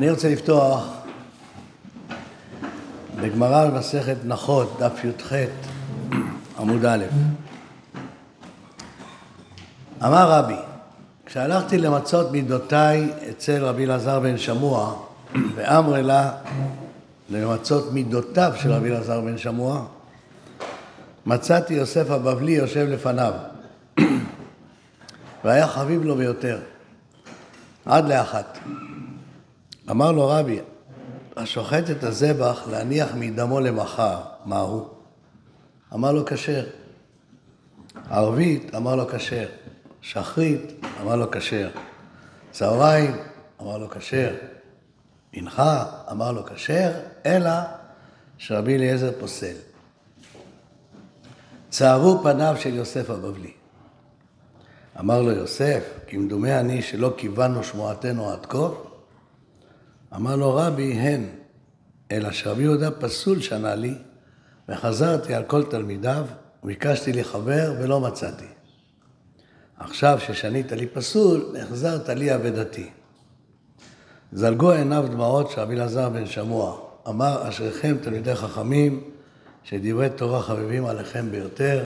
[0.00, 0.86] אני רוצה לפתוח
[3.20, 5.32] בגמרא במסכת נחות, דף י"ח,
[6.58, 7.04] עמוד א'.
[10.02, 10.54] אמר רבי,
[11.26, 14.94] כשהלכתי למצות מידותיי אצל רבי אלעזר בן שמוע,
[15.54, 16.32] ואמרי לה
[17.30, 19.84] למצות מידותיו של רבי אלעזר בן שמוע,
[21.26, 23.32] מצאתי יוסף הבבלי יושב לפניו,
[25.44, 26.58] והיה חביב לו ביותר,
[27.86, 28.58] עד לאחת.
[29.90, 30.60] אמר לו רבי,
[31.36, 34.88] השוחט את הזבח להניח מדמו למחר, מהו?
[35.94, 36.66] אמר לו כשר.
[38.10, 39.46] ערבית, אמר לו כשר.
[40.02, 40.60] שחרית,
[41.02, 41.70] אמר לו כשר.
[42.50, 43.16] צהריים,
[43.62, 44.34] אמר לו כשר.
[45.34, 46.90] מנחה, אמר לו כשר,
[47.26, 47.52] אלא
[48.38, 49.56] שרבי אליעזר פוסל.
[51.70, 53.52] צערו פניו של יוסף הבבלי.
[55.00, 58.68] אמר לו יוסף, כמדומה אני שלא כיוונו שמועתנו עד כה,
[60.16, 61.26] אמר לו רבי, הן,
[62.10, 63.94] אלא שרבי יהודה פסול שנה לי,
[64.68, 66.26] וחזרתי על כל תלמידיו,
[66.62, 68.46] וביקשתי לי חבר ולא מצאתי.
[69.78, 72.90] עכשיו ששנית לי פסול, החזרת לי אבדתי.
[74.32, 79.10] זלגו עיניו דמעות של רבי אלעזר בן שמוע, אמר אשריכם תלמידי חכמים,
[79.64, 81.84] שדברי תורה חביבים עליכם ביותר.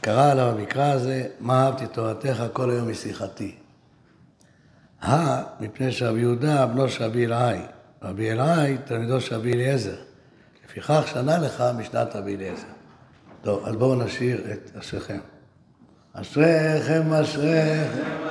[0.00, 3.59] קרא עליו המקרא הזה, מה אהבתי תורתך כל היום משיחתי.
[5.02, 7.58] הא, מפני שרבי יהודה בנו של רבי אלעאי,
[8.02, 9.96] רבי אלעאי תלמידו של רבי אליעזר.
[10.64, 12.66] לפיכך שנה לך משנת רבי אליעזר.
[13.42, 15.18] טוב, אז בואו נשאיר את אשריכם.
[16.12, 18.29] אשריכם, אשריכם.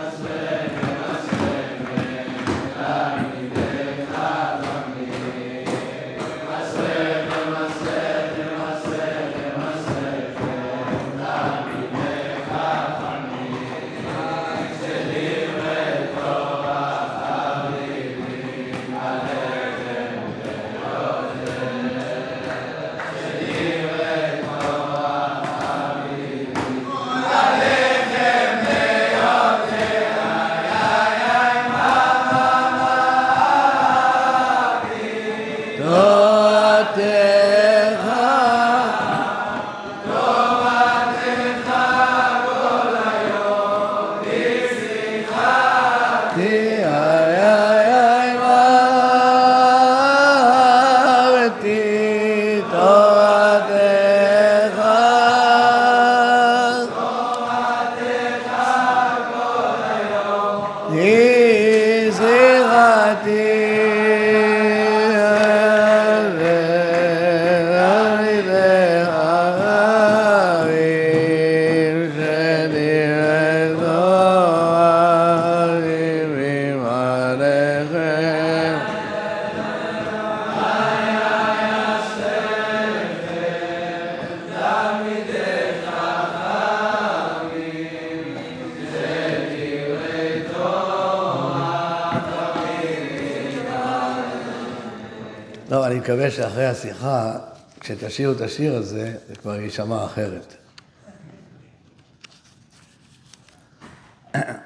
[96.32, 97.38] שאחרי השיחה,
[97.80, 100.56] כשתשאירו את השיר הזה, זה כבר יישמע אחרת.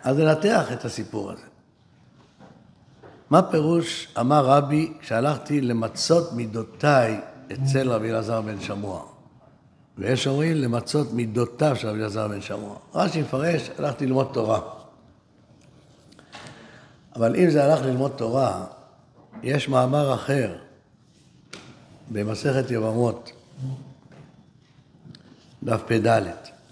[0.04, 1.46] אז ננתח את הסיפור הזה.
[3.30, 7.20] מה פירוש אמר רבי כשהלכתי למצות מידותיי
[7.54, 9.06] אצל רבי אלעזר בן שמוע?
[9.98, 12.76] ויש אומרים למצות מידותיו של רבי אלעזר בן שמוע.
[12.96, 14.60] רש"י מפרש, הלכתי ללמוד תורה.
[17.16, 18.66] אבל אם זה הלך ללמוד תורה,
[19.44, 20.56] יש מאמר אחר
[22.14, 23.32] במסכת יבמות,
[25.64, 26.22] דף פ"ד.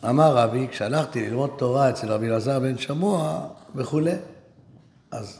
[0.09, 4.16] אמר רבי, כשהלכתי ללמוד תורה אצל רבי אלעזר בן שמוע וכולי,
[5.12, 5.40] אז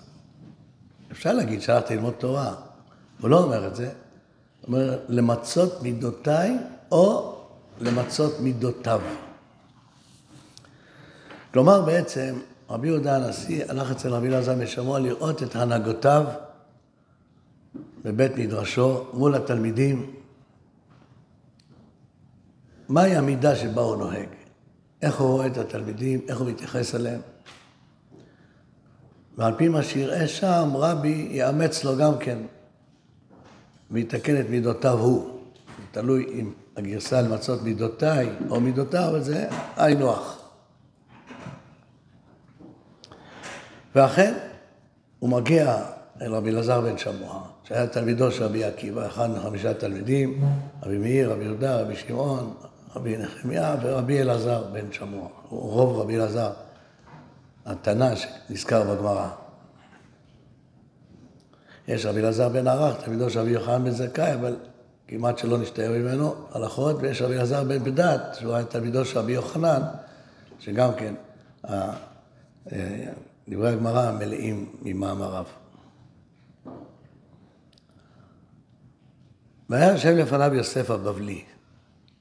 [1.12, 2.54] אפשר להגיד שהלכתי ללמוד תורה.
[3.22, 6.58] הוא לא אומר את זה, הוא אומר למצות מידותיי
[6.92, 7.36] או
[7.82, 9.02] למצות מידותיו.
[11.54, 12.36] כלומר בעצם
[12.70, 16.26] רבי יהודה הנשיא הלך אצל רבי אלעזר בן שמוע לראות את הנהגותיו
[18.04, 20.16] בבית מדרשו מול התלמידים,
[22.90, 24.28] מהי המידה שבה הוא נוהג?
[25.02, 27.22] איך הוא רואה את התלמידים, איך הוא מתייחס אליהם?
[29.38, 32.38] ועל פי מה שיראה שם, רבי יאמץ לו גם כן
[33.92, 35.40] ויתקן את מידותיו הוא.
[35.92, 40.38] תלוי אם הגרסה למצות מידותיי או מידותיו, אבל זה היינו הך.
[43.96, 44.34] ואכן,
[45.20, 45.84] הוא מגיע
[46.22, 50.46] אל רבי אלעזר בן שמוע, שהיה תלמידו של רבי עקיבא, אחד מחמישה תלמידים,
[50.84, 52.54] רבי מאיר, רבי יהודה, רבי שמעון,
[52.96, 55.28] רבי נחמיה ורבי אלעזר בן שמוע.
[55.50, 56.52] רוב רבי אלעזר,
[57.66, 59.30] התנא שנזכר בגמרא.
[61.88, 64.56] יש רבי אלעזר בן ערך, תלמידו של רבי יוחנן בן זכאי, אבל
[65.08, 69.32] כמעט שלא נשתער ממנו הלכות, ויש רבי אלעזר בן בדת, שהוא היה תלמידו של רבי
[69.32, 69.82] יוחנן,
[70.60, 71.14] שגם כן,
[71.70, 71.94] אה,
[73.50, 75.46] דברי הגמרא מלאים ממאמריו.
[79.72, 81.44] והיה יושב לפניו יוסף הבבלי.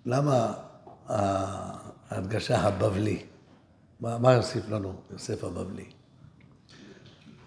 [0.06, 0.54] למה
[2.08, 3.22] ההדגשה הבבלי?
[4.00, 5.84] מה, מה יוסיף לנו יוסף הבבלי?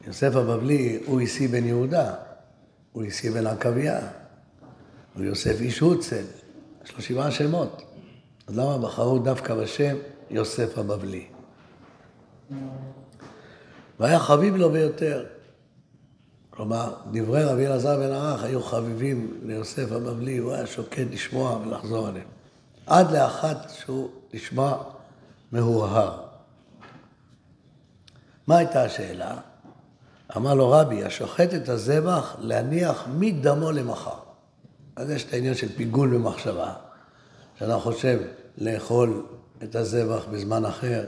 [0.07, 2.15] יוסף הבבלי הוא איסי בן יהודה,
[2.91, 4.00] הוא איסי בן עקביה,
[5.13, 6.23] הוא יוסף איש הוצל,
[6.85, 7.81] יש לו שבעה שמות.
[8.47, 9.95] אז למה בחרו דווקא בשם
[10.29, 11.25] יוסף הבבלי?
[14.00, 15.25] והיה חביב לו ביותר.
[16.55, 22.07] כלומר, דברי רבי אלעזר בן ערך היו חביבים ליוסף הבבלי, הוא היה שוקד לשמוע ולחזור
[22.07, 22.27] עליהם.
[22.85, 24.73] עד לאחת שהוא נשמע
[25.51, 26.21] מהורהר.
[28.47, 29.38] מה הייתה השאלה?
[30.38, 34.17] אמר לו רבי, השוחט את הזבח להניח מדמו למחר.
[34.95, 36.73] אז יש את העניין של פיגול במחשבה,
[37.59, 38.19] שאתה חושב
[38.57, 39.25] לאכול
[39.63, 41.05] את הזבח בזמן אחר,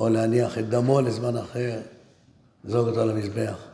[0.00, 1.80] או להניח את דמו לזמן אחר,
[2.64, 3.71] לזרוק אותו למזבח.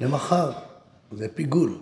[0.00, 0.52] למחר,
[1.12, 1.78] זה פיגול.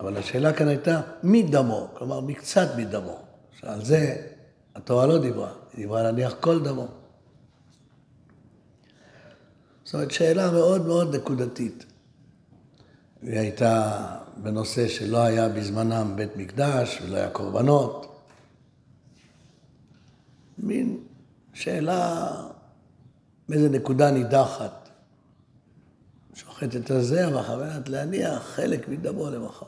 [0.00, 3.18] אבל השאלה כאן הייתה מדמו, כלומר מקצת מדמו.
[3.60, 4.26] שעל זה
[4.74, 6.88] התורה לא דיברה, היא דיברה להניח כל דמו.
[9.84, 11.84] זאת אומרת, שאלה מאוד מאוד נקודתית.
[13.22, 14.06] היא הייתה
[14.36, 18.24] בנושא שלא היה בזמנם בית מקדש ולא היה קורבנות.
[20.58, 20.98] מין
[21.52, 22.30] שאלה
[23.48, 24.83] מאיזה נקודה נידחת.
[26.90, 29.66] הזרע, על מנת להניח חלק מדמו למחר.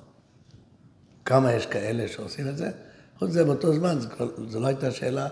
[1.24, 2.70] כמה יש כאלה שעושים את זה?
[3.18, 3.98] חוץ מזה, באותו זמן,
[4.48, 5.28] זו לא הייתה שאלה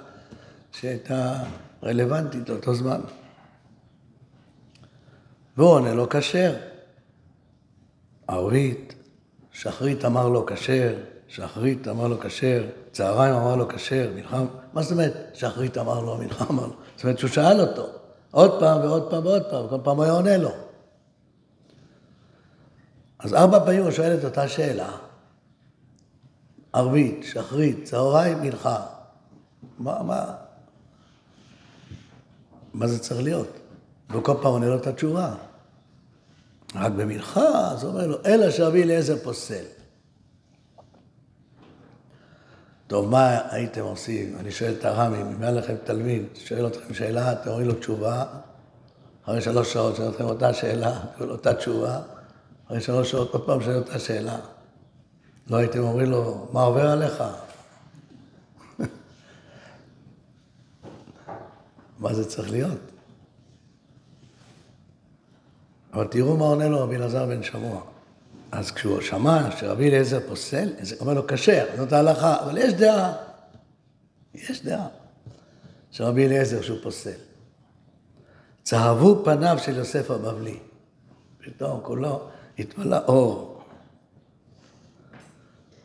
[0.73, 1.43] שהייתה
[1.83, 3.01] רלוונטית לאותו זמן.
[5.57, 6.55] והוא עונה לו כשר.
[8.29, 8.95] ערבית,
[9.53, 10.95] שחרית אמר לו כשר,
[11.29, 16.17] שחרית אמר לו כשר, צהריים אמר לו כשר, מלחם, מה זאת אומרת שחרית אמר לו,
[16.17, 16.73] מלחם אמר לו?
[16.97, 17.87] זאת אומרת שהוא שאל אותו
[18.31, 20.51] עוד פעם ועוד פעם ועוד פעם, כל פעם הוא היה עונה לו.
[23.25, 24.97] אז ארבע פעמים הוא שואל את אותה שאלה,
[26.73, 28.87] ערבית, שחרית, צהריים, מלחה.
[29.79, 30.35] מה, מה,
[32.75, 33.49] מה זה צריך להיות?
[34.11, 35.35] וכל פעם עונה לו את התשובה.
[36.75, 39.65] רק במלחה, אז הוא אומר לו, אלא שרבי אליעזר פוסל.
[42.87, 44.37] טוב, מה הייתם עושים?
[44.39, 48.25] אני שואל את הרמים, אם היה לכם תלמיד, שואל אתכם שאלה, אתם אומרים לו תשובה,
[49.25, 52.01] אחרי שלוש שעות שואל אתכם אותה שאלה, אותה תשובה,
[52.67, 54.39] אחרי שלוש שעות עוד פעם שואל אותה שאלה.
[55.51, 57.25] לא הייתם אומרים לו, מה עובר עליך?
[61.99, 62.79] מה זה צריך להיות?
[65.93, 67.81] אבל תראו מה עונה לו רבי אלעזר בן שמוע.
[68.53, 73.13] אז כשהוא שמע שרבי אליעזר פוסל, הוא אומר לו, כשר, זאת ההלכה, אבל יש דעה.
[74.35, 74.87] יש דעה
[75.91, 77.19] שרבי אליעזר שהוא פוסל.
[78.63, 80.59] צהבו פניו של יוסף הבבלי.
[81.39, 82.29] פתאום כולו
[82.59, 83.63] התמלא אור.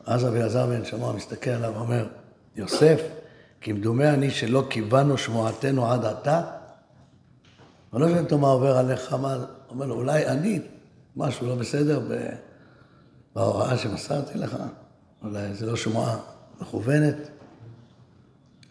[0.05, 2.07] אז רבי אלעזר בן שמוע מסתכל עליו ואומר,
[2.55, 3.01] יוסף,
[3.61, 6.41] כמדומה אני שלא קיוונו שמועתנו עד עתה?
[7.93, 9.37] אבל לא שואל מה עובר עליך, מה...
[9.69, 10.59] אומר לו, אולי אני,
[11.15, 12.01] משהו לא בסדר
[13.35, 14.55] בהוראה שמסרתי לך,
[15.23, 16.17] אולי זה לא שמועה
[16.61, 17.15] מכוונת.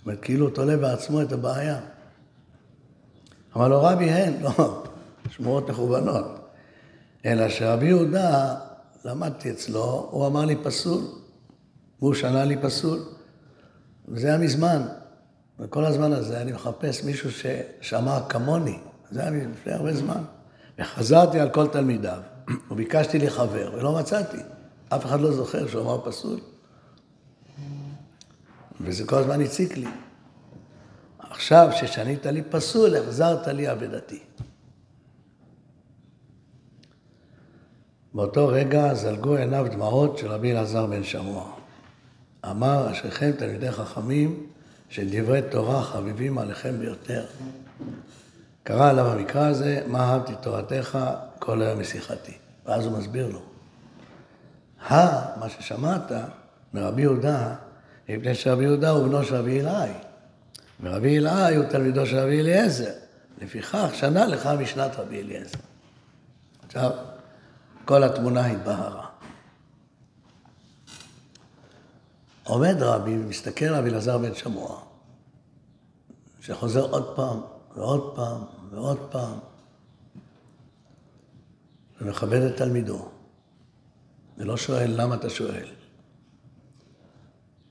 [0.05, 1.81] זאת כאילו הוא תולה בעצמו את הבעיה.
[3.57, 4.85] אמר לו, רבי, הן, לא,
[5.31, 6.48] שמועות מכוונות.
[7.25, 8.55] אלא שרבי יהודה,
[9.05, 11.03] למדתי אצלו, הוא אמר לי פסול,
[12.01, 12.99] והוא שנה לי פסול,
[14.09, 14.83] וזה היה מזמן.
[15.61, 18.79] וכל הזמן הזה אני מחפש מישהו ששמע כמוני,
[19.11, 20.23] זה היה לפני הרבה זמן.
[20.79, 22.21] וחזרתי על כל תלמידיו,
[22.71, 24.39] וביקשתי לי חבר, ולא מצאתי.
[24.89, 26.41] אף אחד לא זוכר שהוא אמר פסול.
[28.81, 29.89] וזה כל הזמן הציק לי.
[31.19, 34.21] עכשיו ששנית לי פסול, החזרת לי אבדתי.
[38.15, 41.53] באותו רגע זלגו עיניו דמעות של רבי אלעזר בן שמוע.
[42.51, 44.47] אמר, אשריכם תלמידי חכמים,
[44.89, 47.25] שדברי תורה חביבים עליכם ביותר.
[48.63, 50.99] קרא עליו המקרא הזה, מה אהבתי תורתך
[51.39, 52.33] כל היום משיחתי.
[52.67, 53.41] ואז הוא מסביר לו.
[54.91, 54.95] ה,
[55.41, 56.13] מה ששמעת
[56.75, 57.55] מרבי יהודה,
[58.09, 59.91] מפני שרבי יהודה הוא בנו של רבי אלעאי.
[60.83, 62.91] ורבי אלעאי הוא תלמידו של רבי אליעזר.
[63.43, 65.59] לפיכך, שנה לך משנת רבי אליעזר.
[66.67, 66.91] עכשיו,
[67.89, 69.07] כל התמונה התבהרה.
[72.45, 74.81] עומד רבי ומסתכל רבי אלעזר בן שמוע,
[76.41, 77.41] שחוזר עוד פעם
[77.77, 79.39] ועוד פעם ועוד פעם.
[82.01, 83.09] ומכבד את תלמידו,
[84.39, 85.69] ולא שואל למה אתה שואל.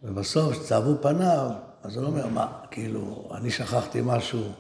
[0.04, 1.52] ובסוף, כשצהבו פניו,
[1.84, 4.52] אז הוא אומר, מה, כאילו, אני שכחתי משהו,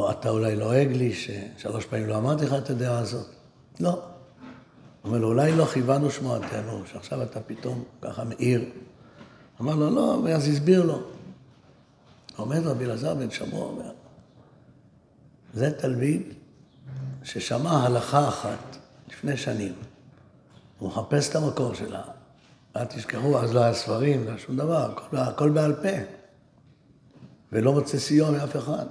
[0.00, 3.26] או אתה אולי לועג לי ששלוש פעמים לא אמרתי לך את הדעה הזאת.
[3.80, 4.02] לא.
[5.04, 8.64] אומר לו, אולי לא כיוונו שמועתנו, שעכשיו אתה פתאום ככה מאיר.
[9.60, 11.02] אמר לו, לא, ואז הסביר לו.
[12.36, 13.90] עומד רבי אלעזר בן שמוע, אומר,
[15.54, 16.22] זה תלמיד
[17.22, 18.76] ששמע הלכה אחת
[19.08, 19.72] לפני שנים.
[20.78, 22.02] הוא מחפש את המקור שלה.
[22.76, 25.96] אל תשכחו, אז לא היה ספרים, לא היה שום דבר, הכל, הכל בעל פה.
[27.52, 28.86] ולא רוצה סיוע מאף אחד.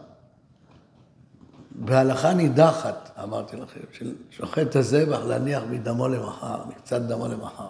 [1.80, 7.70] בהלכה נידחת, אמרתי לכם, של שוחט הזבח להניח מדמו למחר, מקצת דמו למחר.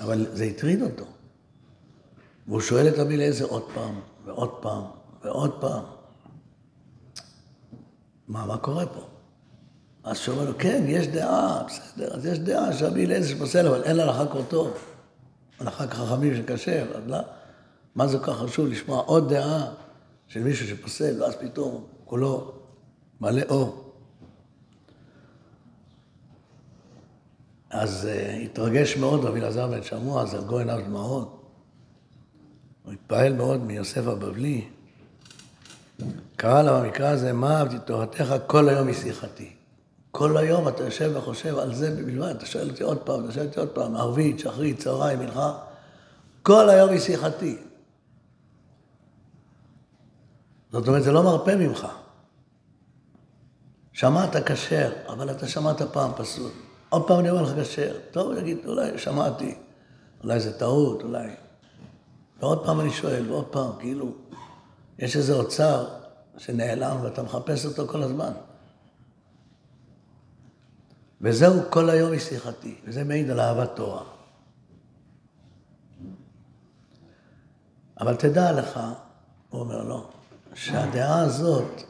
[0.00, 1.04] אבל זה הטריד אותו.
[2.48, 4.82] והוא שואל את רבי אליעזר עוד פעם, ועוד פעם,
[5.24, 5.82] ועוד פעם.
[8.28, 9.00] מה, מה קורה פה?
[10.04, 14.00] אז שאומר לו, כן, יש דעה, בסדר, אז יש דעה שרבי אליעזר שפוסל, אבל אין
[14.00, 14.78] הלכה כה טוב.
[15.60, 17.18] הלכה כחכמים שכשר, אז לא,
[17.94, 19.74] מה זה כל כך חשוב לשמוע עוד דעה
[20.28, 22.52] של מישהו שפוסל, ואז פתאום כולו
[23.20, 23.92] מלא אור.
[27.70, 31.42] אז uh, התרגש מאוד רבי אלעזר בן שמוע, זלגו עיניו דמעות.
[32.84, 34.64] הוא התפעל מאוד מיוסף הבבלי.
[36.36, 39.52] קרא לה במקרא הזה, מה אהבתי תורתך כל היום משיחתי.
[40.10, 43.46] כל היום אתה יושב וחושב על זה בלבד, אתה שואל אותי עוד פעם, אתה שואל
[43.46, 45.58] אותי עוד פעם, ערבית, שחרית, צהריים, מנחה,
[46.42, 47.69] כל היום משיחתי.
[50.72, 51.86] זאת אומרת, זה לא מרפה ממך.
[53.92, 56.50] שמעת כשר, אבל אתה שמעת פעם פסול.
[56.88, 57.96] עוד פעם אני אומר לך כשר.
[58.10, 59.54] טוב, יגיד, אולי שמעתי,
[60.24, 61.28] אולי זה טעות, אולי...
[62.40, 64.12] ועוד פעם אני שואל, ועוד פעם, כאילו,
[64.98, 65.88] יש איזה אוצר
[66.38, 68.32] שנעלם ואתה מחפש אותו כל הזמן.
[71.20, 74.02] וזהו כל היום משיחתי, וזה מעיד על אהבת תורה.
[78.00, 78.80] אבל תדע לך,
[79.50, 80.08] הוא אומר, לא,
[80.54, 81.82] שהדעה הזאת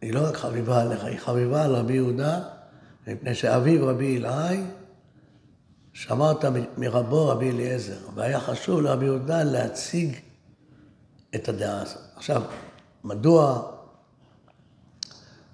[0.00, 2.40] היא לא רק חביבה עליך, היא חביבה על רבי יהודה,
[3.06, 4.62] מפני שאביו רבי אלעאי
[5.92, 6.44] שמרת
[6.76, 10.16] מרבו רבי אליעזר, והיה חשוב לרבי יהודה להציג
[11.34, 12.02] את הדעה הזאת.
[12.16, 12.42] עכשיו,
[13.04, 13.62] מדוע,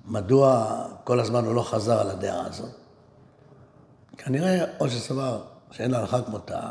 [0.05, 2.71] מדוע כל הזמן הוא לא חזר על הדעה הזאת?
[4.19, 6.71] כנראה או שסבר שאין לה הלכה כמותה,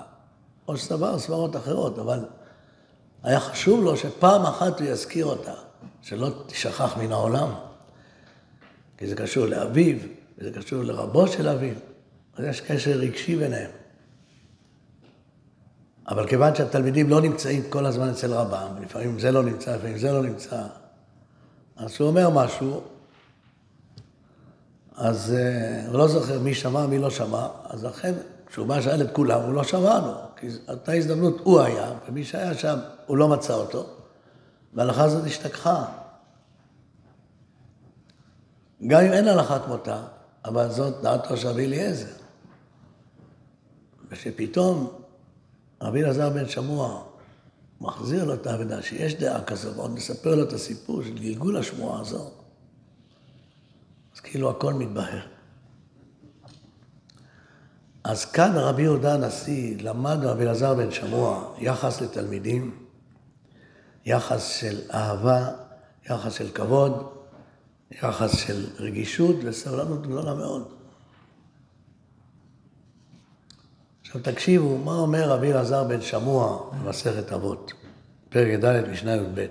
[0.67, 2.25] או שסבר סברות אחרות, אבל
[3.23, 5.53] היה חשוב לו שפעם אחת הוא יזכיר אותה,
[6.01, 7.49] שלא תשכח מן העולם.
[8.97, 9.97] כי זה קשור לאביו,
[10.37, 11.75] וזה קשור לרבו של אביו,
[12.37, 13.71] אז יש קשר רגשי ביניהם.
[16.07, 20.11] אבל כיוון שהתלמידים לא נמצאים כל הזמן אצל רבם, לפעמים זה לא נמצא, לפעמים זה
[20.11, 20.63] לא נמצא,
[21.77, 22.81] אז כשהוא אומר משהו,
[24.95, 28.13] אז uh, הוא לא זוכר מי שמע, מי לא שמע, אז לכן
[28.47, 30.11] כשהוא בא שאל את כולם, הוא לא שמענו,
[30.43, 33.87] כי אותה הזדמנות הוא היה, ומי שהיה שם, הוא לא מצא אותו,
[34.73, 35.85] וההלכה הזאת השתכחה.
[38.87, 40.03] גם אם אין הלכה כמותה,
[40.45, 42.13] אבל זאת דעתו של רבי אליעזר.
[44.09, 44.91] ושפתאום
[45.81, 47.03] רבי אלעזר בן שמוע
[47.81, 52.01] מחזיר לו את האבדה שיש דעה כזו, ועוד מספר לו את הסיפור של גלגול השמועה
[52.01, 52.31] הזו,
[54.15, 55.32] אז כאילו הכל מתבהר.
[58.03, 62.77] אז כאן רבי יהודה הנשיא למד רבי אלעזר בן שמוע יחס לתלמידים,
[64.05, 65.49] יחס של אהבה,
[66.09, 67.09] יחס של כבוד,
[67.91, 70.67] יחס של רגישות וסבלנות גדולה מאוד.
[74.01, 77.71] עכשיו תקשיבו, מה אומר רבי אלעזר בן שמוע במסכת אבות,
[78.29, 79.45] פרק י"ד, משנה י"ב.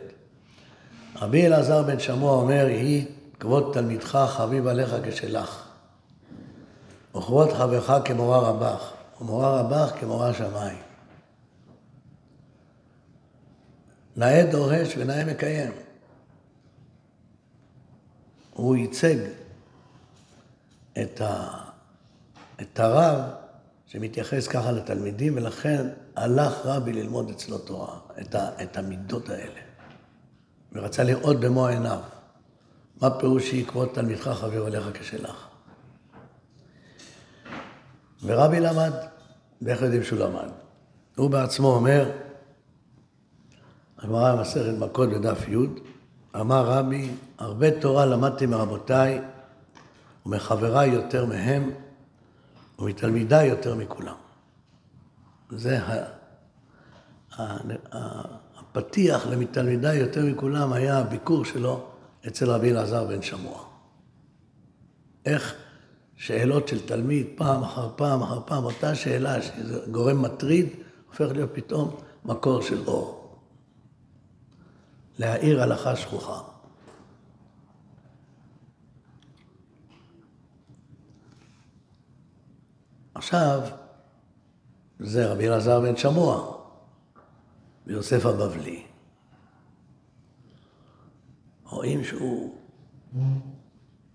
[1.17, 3.07] רבי אלעזר בן שמוע אומר, יהי
[3.41, 5.72] כבוד תלמידך חביב עליך כשלך.
[7.17, 10.79] וכבוד חברך כמורה רבך, ומורה רבך כמורה שמיים.
[14.17, 15.73] נאה דורש ונאה מקיים.
[18.55, 19.17] הוא ייצג
[21.03, 21.49] את, ה,
[22.61, 23.21] את הרב
[23.87, 29.61] שמתייחס ככה לתלמידים, ולכן הלך רבי ללמוד אצלו תורה, את, ה, את המידות האלה.
[30.73, 32.01] ורצה לראות במו עיניו.
[33.01, 35.52] מה פירוש שיקבוד תלמידך חביב עליך כשלך?
[38.23, 38.93] ורבי למד,
[39.63, 40.49] ואיך יודעים שהוא למד?
[41.17, 42.11] הוא בעצמו אומר,
[43.99, 45.57] הגמרא במסכת מכות בדף י',
[46.41, 49.21] אמר רבי, הרבה תורה למדתי מרבותיי
[50.27, 51.71] ומחבריי יותר מהם
[52.79, 54.15] ומתלמידיי יותר מכולם.
[55.51, 55.79] זה
[57.93, 61.87] הפתיח למתלמידיי יותר מכולם היה הביקור שלו
[62.27, 63.65] אצל רבי אלעזר בן שמוע.
[65.27, 65.55] איך
[66.23, 70.67] שאלות של תלמיד, פעם אחר פעם אחר פעם, אותה שאלה שזה גורם מטריד,
[71.07, 73.39] הופך להיות פתאום מקור של אור.
[75.19, 76.41] להאיר הלכה שכוחה.
[83.15, 83.61] עכשיו,
[84.99, 86.57] זה רבי אלעזר בן שמוע
[87.87, 88.83] ויוסף הבבלי.
[91.65, 92.55] רואים שהוא,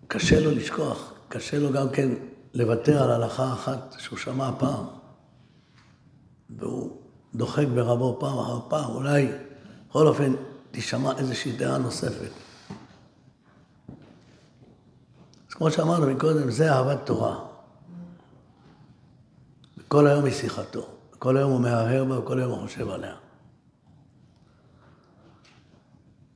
[0.08, 2.10] קשה לו לשכוח, קשה לו גם כן
[2.54, 4.86] לוותר על הלכה אחת שהוא שמע פעם.
[6.50, 7.02] והוא
[7.36, 9.32] דוחק ברבו פעם אחר פעם, אולי
[9.90, 10.34] בכל אופן
[10.72, 12.32] תשמע איזושהי דעה נוספת.
[15.50, 17.40] אז כמו שאמרנו מקודם, זה אהבת תורה.
[19.88, 20.88] כל היום היא שיחתו,
[21.20, 23.16] כל היום הוא מהרהר בה וכל היום הוא חושב עליה.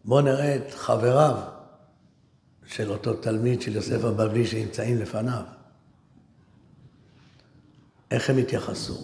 [0.05, 1.50] בואו נראה את חבריו
[2.72, 5.44] של אותו תלמיד של יוסף הבבלי שנמצאים לפניו.
[8.12, 8.98] איך הם התייחסו?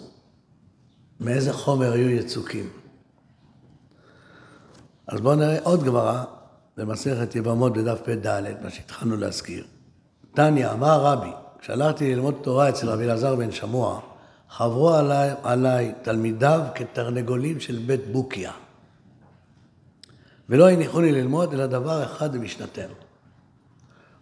[1.20, 2.70] מאיזה חומר היו יצוקים?
[5.08, 6.24] אז בואו נראה עוד גמרא
[6.78, 8.28] במסכת יבמות בדף פ"ד,
[8.64, 9.66] מה שהתחלנו להזכיר.
[10.34, 14.00] תניא, אמר רבי, כשהלכתי ללמוד תורה אצל רבי אלעזר בן שמוע,
[14.50, 18.52] חברו עליי, עליי תלמידיו כתרנגולים של בית בוקיה.
[20.50, 23.07] ולא הניחו לי ללמוד אלא דבר אחד במשנתנו.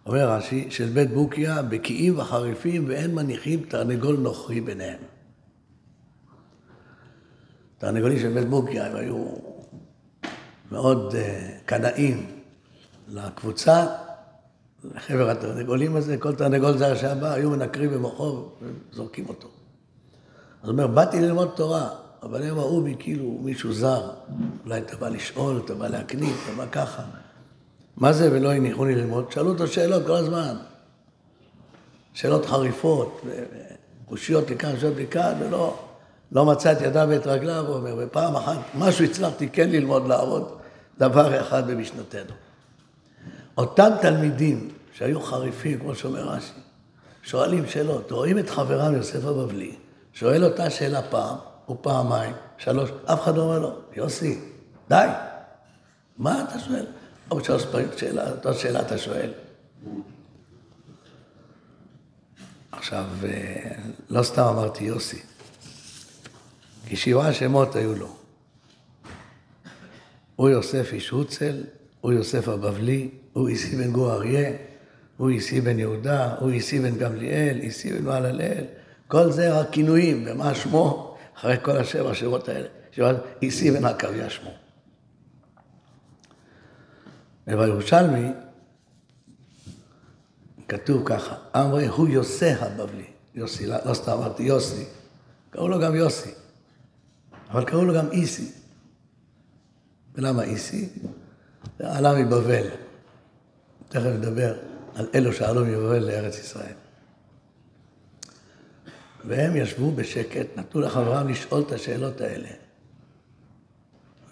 [0.06, 4.98] אומר רש"י, של בית בוקיה, בקיאים וחריפים ואין מניחים תרנגול נוכרי ביניהם.
[7.78, 9.26] תרנגולים של בית בוקיה הם היו
[10.70, 11.16] מאוד uh,
[11.66, 12.26] קנאים
[13.08, 13.86] לקבוצה,
[14.94, 18.48] לחבר התרנגולים הזה, כל תרנגול זר שהיה היו מנקרים במוחו
[18.92, 19.48] וזורקים אותו.
[20.62, 21.88] אז הוא אומר, באתי ללמוד תורה,
[22.22, 24.10] אבל הם ראו בי כאילו מישהו זר.
[24.64, 27.02] אולי אתה בא לשאול, אתה בא להקניט, אתה בא ככה.
[27.96, 29.32] מה זה ולא הניחו לי ללמוד?
[29.32, 30.56] שאלו אותו שאלות כל הזמן.
[32.14, 33.22] שאלות חריפות,
[34.06, 35.78] קושיות לכאן, קושיות לכאן, ולא
[36.32, 40.52] לא מצא את ידיו ואת רגליו, הוא אומר, ופעם אחת, משהו הצלחתי כן ללמוד לעבוד,
[40.98, 42.32] דבר אחד במשנתנו.
[43.58, 46.52] אותם תלמידים שהיו חריפים, כמו שאומר רש"י,
[47.22, 49.74] שואלים שאלות, רואים את חברם יוסף הבבלי,
[50.12, 51.36] שואל אותה שאלה פעם,
[51.68, 54.40] או פעמיים, שלוש, אף אחד לא אומר לו, יוסי,
[54.88, 55.06] די,
[56.18, 56.86] מה אתה שואל?
[57.28, 59.30] עוד שלוש פעמים שאלה, אותה שאלה אתה שואל.
[62.72, 63.72] עכשיו, אה,
[64.10, 65.22] לא סתם אמרתי יוסי,
[66.86, 68.16] כי שבעה שמות היו לו.
[70.36, 71.64] הוא יוסף איש הוצל,
[72.00, 74.50] הוא יוסף הבבלי, הוא איסי בן גור אריה,
[75.16, 78.64] הוא איסי בן יהודה, הוא איסי בן גמליאל, איסי בן מעלליאל,
[79.08, 82.68] כל זה רק כינויים, ומה שמו, אחרי כל השבע שמות האלה.
[83.42, 84.65] איסי בן עקביה שמו.
[87.46, 88.32] ובירושלמי
[90.68, 94.84] כתוב ככה, אמרי הוא יוסי הבבלי, יוסי, לא, לא סתם אמרתי יוסי,
[95.50, 96.30] קראו לו גם יוסי,
[97.50, 98.52] אבל קראו לו גם איסי.
[100.14, 100.88] ולמה איסי?
[101.78, 102.66] זה עלה מבבל.
[103.88, 104.54] תכף נדבר
[104.94, 106.74] על אלו שעלו מבבל לארץ ישראל.
[109.24, 112.48] והם ישבו בשקט, נתנו לחברם לשאול את השאלות האלה.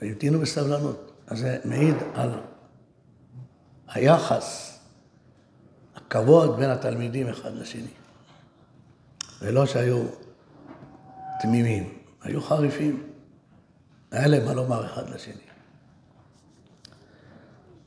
[0.03, 1.11] והמתינו בסבלנות.
[1.27, 2.31] אז זה מעיד על
[3.95, 4.79] היחס,
[5.97, 7.95] הכבוד בין התלמידים אחד לשני.
[9.43, 10.03] ולא שהיו
[11.41, 13.03] תמימים, היו חריפים.
[14.11, 15.35] היה להם מה לומר אחד לשני.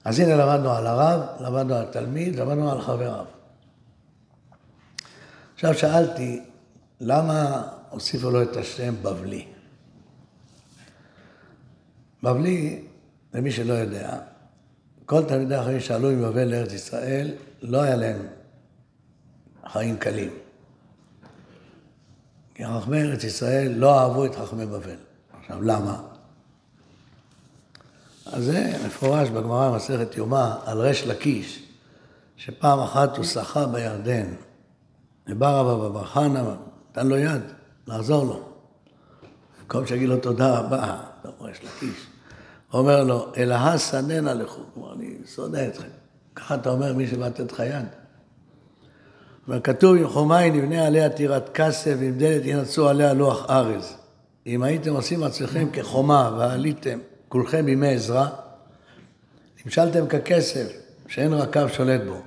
[0.05, 3.25] אז הנה למדנו על הרב, למדנו על תלמיד, למדנו על חבריו.
[5.53, 6.43] עכשיו שאלתי,
[6.99, 9.47] למה הוסיפו לו את השם בבלי?
[12.23, 12.85] בבלי,
[13.33, 14.19] למי שלא יודע,
[15.07, 18.17] כל תלמידי החיים שעלו מבבל לארץ ישראל, לא היה להם
[19.67, 20.31] חיים קלים.
[22.55, 24.95] כי חכמי ארץ ישראל לא אהבו את חכמי בבל.
[25.39, 26.01] עכשיו, למה?
[28.25, 31.63] אז זה מפורש בגמרא במסכת יומא על ריש לקיש,
[32.35, 34.33] שפעם אחת הוא שחה בירדן,
[35.27, 36.43] ובא רבא בבר חנא,
[36.91, 37.41] נתן לו יד,
[37.87, 38.49] לעזור לו.
[39.61, 40.97] במקום שיגיד לו תודה רבה,
[41.41, 42.07] ריש לקיש.
[42.73, 45.87] אומר לו, אלהה שננה לכו, כלומר, אני שונא אתכם.
[46.35, 47.85] ככה אתה אומר מי שבא לתת לך יד.
[49.47, 53.93] אומר, כתוב, עם חומה נבנה עליה טירת כסף, ועם דלת ינצו עליה לוח ארז.
[54.47, 56.99] אם הייתם עושים עצמכם כחומה ועליתם
[57.29, 58.27] כולכם בימי עזרא,
[59.65, 60.67] נמשלתם ככסף,
[61.07, 62.21] שאין רקב שולט בו.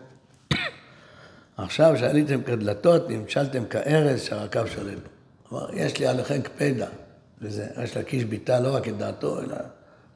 [1.57, 5.09] עכשיו שעליתם כדלתות, נמשלתם כארז שהרקב שולט בו.
[5.49, 6.87] כלומר, יש לי עליכם קפדה,
[7.43, 9.57] וזה, יש להקיש ביטה לא רק את דעתו, אלא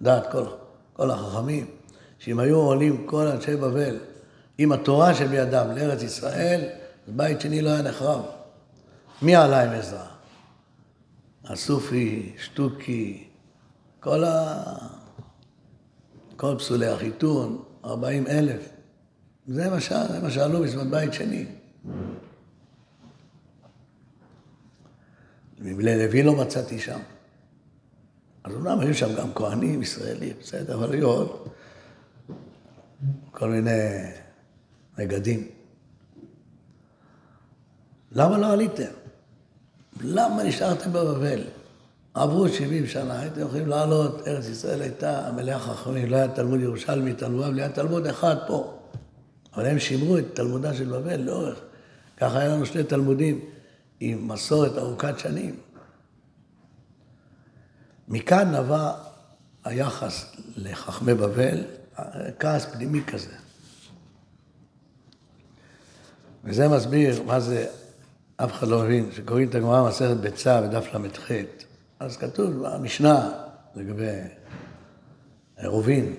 [0.05, 0.45] דעת כל,
[0.93, 1.67] כל החכמים,
[2.19, 3.97] שאם היו עולים כל אנשי בבל
[4.59, 6.61] עם התורה שבידם לארץ ישראל,
[7.09, 8.23] בית שני לא היה נחרב.
[9.23, 10.07] מי עלה עם עזרא?
[11.45, 13.25] הסופי, שטוקי,
[14.01, 14.63] כל ה...
[16.37, 18.69] כל פסולי החיתון, 40 אלף.
[19.47, 21.47] זה מה, זה מה שעלו בזמן בית שני.
[25.59, 26.99] מבלי לוי לא מצאתי שם.
[28.45, 31.49] אז אומנם היו שם גם כהנים ישראלים, בסדר, אבל היו עוד
[33.31, 34.11] כל מיני
[34.99, 35.49] נגדים.
[38.13, 38.93] למה לא עליתם?
[40.01, 41.45] למה נשארתם בבבל?
[42.15, 47.15] עברו 70 שנה, הייתם יכולים לעלות, ארץ ישראל הייתה מלאה חכמים, לא היה תלמוד ירושלמי,
[47.15, 48.79] תלמוד בבלי, היה תלמוד אחד פה.
[49.57, 51.61] אבל הם שימרו את תלמודה של בבל לאורך.
[52.17, 53.41] ככה היה לנו שני תלמודים
[54.01, 55.57] עם מסורת ארוכת שנים.
[58.09, 58.93] מכאן נבע
[59.65, 61.65] היחס לחכמי בבל,
[62.39, 63.37] כעס פנימי כזה.
[66.45, 67.67] וזה מסביר מה זה,
[68.37, 71.31] אף אחד לא מבין, שקוראים את הגמרא במסכת ביצה בדף ל"ח,
[72.01, 73.31] אז כתוב במשנה
[73.75, 74.11] לגבי
[75.57, 76.15] עירובין.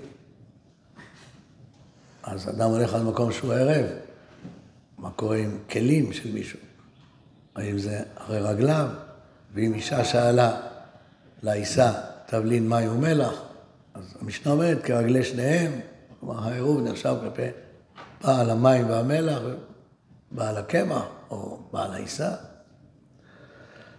[2.24, 3.86] אז אדם הולך על מקום שהוא ערב,
[4.98, 6.60] מה קורה עם כלים של מישהו?
[7.56, 8.90] האם זה אחרי רגליו?
[9.54, 10.62] ואם אישה שאלה
[11.44, 11.92] לעיסה
[12.26, 13.42] תבלין מים ומלח,
[13.94, 15.72] אז המשנה אומרת כרגלי שניהם,
[16.20, 17.48] כלומר העירוב נחשב כלפי
[18.24, 19.42] בעל המים והמלח,
[20.32, 22.32] בעל הקמח או בעל העיסה.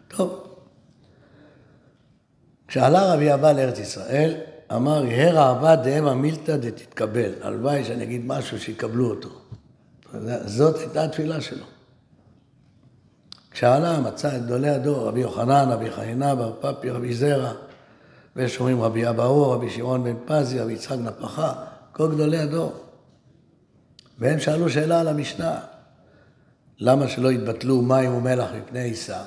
[0.09, 0.57] טוב,
[2.69, 4.35] כשעלה רבי אבא לארץ ישראל,
[4.73, 7.33] אמר, יהא ראווה דהמה מילתא דתתקבל.
[7.43, 9.29] הלוואי שאני אגיד משהו שיקבלו אותו.
[10.45, 11.65] זאת הייתה התפילה שלו.
[13.57, 17.53] כשעלה מצא את גדולי הדור, רבי יוחנן, רבי חיינה, בר פפי, רבי זרע,
[18.37, 21.53] ויש אומרים רבי אבאו, רבי שמעון בן פזי, רבי יצחק נפחה,
[21.93, 22.75] כל גדולי הדור.
[24.19, 25.61] והם שאלו שאלה על המשנה,
[26.79, 29.23] למה שלא יתבטלו מים ומלח מפני עיסה?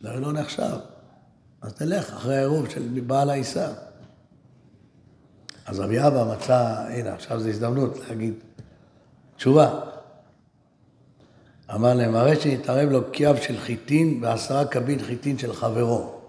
[0.00, 0.76] זה לא נחשב.
[1.62, 3.68] אז תלך אחרי העירוב של בעל העיסה.
[5.66, 8.34] אז רבי אבא מצא, הנה, עכשיו זו הזדמנות להגיד
[9.36, 9.89] תשובה.
[11.74, 16.20] אמר להם, הרי שנתערב לו קייב של חיטין ועשרה קבין חיטין של חברו.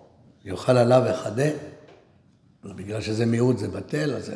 [0.46, 1.50] יאכל עליו וחדה,
[2.66, 4.32] בגלל שזה מיעוט זה בטל, אז.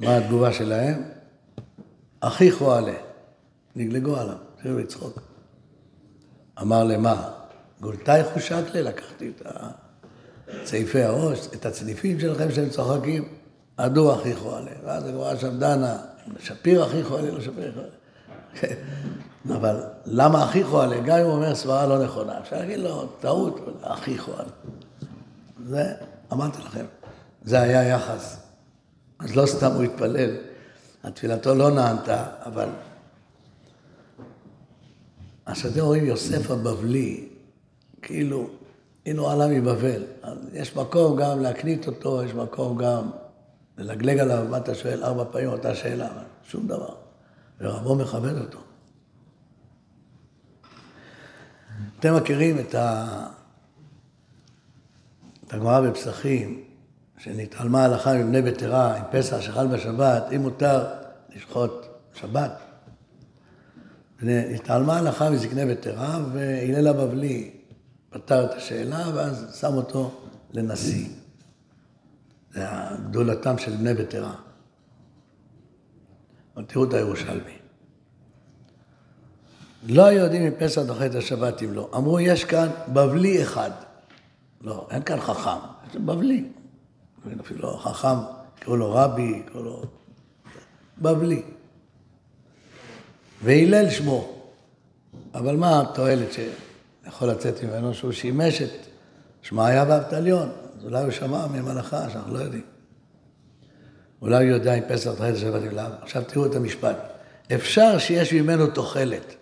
[0.00, 1.02] מה התגובה שלהם?
[2.20, 2.94] אחיכו עלה.
[3.76, 5.20] נגלגו עליו, התחילו לצחוק.
[6.60, 7.30] אמר למה?
[7.80, 9.42] גולתאי חושק לי, לקחתי את
[10.64, 13.28] צעיפי הראש, את הצניפים שלכם שהם צוחקים,
[13.76, 14.70] עדו אחיכו עלה.
[14.84, 15.98] ואז הגמרא שם דנה,
[16.38, 18.74] שפיר אחיכו עלה, לא שפיר אחיכו עלה.
[19.48, 21.00] אבל למה אחיכו עלה?
[21.00, 24.50] גם אם הוא אומר סברה לא נכונה, אפשר להגיד לו, טעות, אחיכו עלה.
[25.66, 25.94] זה,
[26.32, 26.84] אמרתי לכם,
[27.42, 28.36] זה היה יחס.
[29.18, 30.36] אז לא סתם הוא התפלל,
[31.04, 32.68] התפילתו לא נענתה, אבל...
[35.46, 37.28] אז כשאתם רואים יוסף הבבלי,
[38.02, 38.46] כאילו,
[39.06, 40.02] הנה הוא עלה מבבל.
[40.22, 43.10] אז יש מקום גם להקנית אותו, יש מקום גם
[43.78, 46.08] ללגלג עליו, מה אתה שואל ארבע פעמים אותה שאלה,
[46.42, 46.94] שום דבר.
[47.60, 48.58] ורבו מכבד אותו.
[52.00, 53.06] אתם מכירים את, ה...
[55.46, 56.64] את הגמרא בפסחים,
[57.18, 60.86] שנתעלמה הלכה מבני בטרה עם פסח שחל בשבת, אם מותר
[61.36, 62.52] לשחוט שבת.
[64.22, 67.50] נתעלמה הלכה מזקני בטרה, והלל הבבלי
[68.10, 70.20] פתר את השאלה, ואז שם אותו
[70.52, 71.08] לנשיא.
[72.52, 72.64] זה
[73.10, 74.34] גדולתם של בני בטרה.
[76.66, 77.59] תראו את הירושלמי.
[79.88, 81.90] לא יודעים אם פסח דוחה את השבת אם לא.
[81.94, 83.70] אמרו, יש כאן בבלי אחד.
[84.60, 85.58] לא, אין כאן חכם,
[85.90, 86.44] יש בבלי.
[87.40, 88.16] אפילו חכם,
[88.58, 89.82] קראו לו רבי, קראו לו...
[90.98, 91.42] בבלי.
[93.42, 94.36] והלל שמו.
[95.34, 97.94] אבל מה התועלת שיכול לצאת ממנו?
[97.94, 98.70] שהוא שימש את
[99.42, 100.48] שמעיה ואבטליון.
[100.78, 102.64] אז אולי הוא שמע ממלאכה שאנחנו לא יודעים.
[104.22, 105.82] אולי הוא יודע אם פסח דוחה את השבת אם לא.
[106.02, 106.96] עכשיו תראו את המשפט.
[107.54, 109.34] אפשר שיש ממנו תוחלת.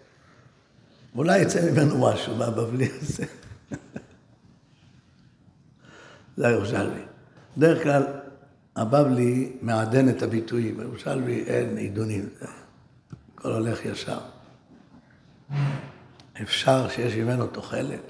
[1.17, 3.25] אולי יצא ממנו משהו מהבבלי הזה.
[6.37, 7.01] זה הירושלמי.
[7.57, 8.03] בדרך כלל
[8.77, 12.29] הבבלי מעדן את הביטויים, בירושלמי אין עידונים,
[13.35, 14.19] הכל הולך ישר.
[16.43, 18.01] אפשר שיש ממנו תוחלת.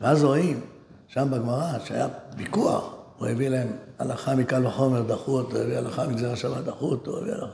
[0.00, 0.60] ואז רואים,
[1.08, 6.32] שם בגמרא, שהיה ויכוח, הוא הביא להם הלכה מקל וחומר, דחו אותו, הביא הלכה מגזר
[6.32, 7.52] השבת, דחו אותו, הביא הלכה.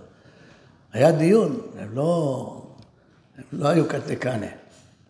[0.93, 2.63] היה דיון, הם לא,
[3.39, 4.47] הם לא היו קטקנה.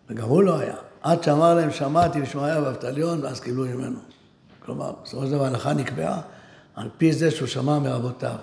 [0.09, 0.77] וגם הוא לא היה.
[1.03, 3.99] עד שאמר להם, שמעתי ושמעיה ואבטליון, ואז קיבלו ממנו.
[4.65, 6.21] כלומר, בסופו של דבר ההלכה נקבעה,
[6.75, 8.37] על פי זה שהוא שמע מאבותיו.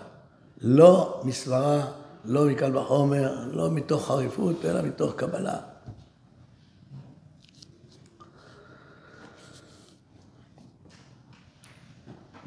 [0.62, 1.86] לא מסברה,
[2.25, 5.58] לא מקל וחומר, לא מתוך חריפות, אלא מתוך קבלה.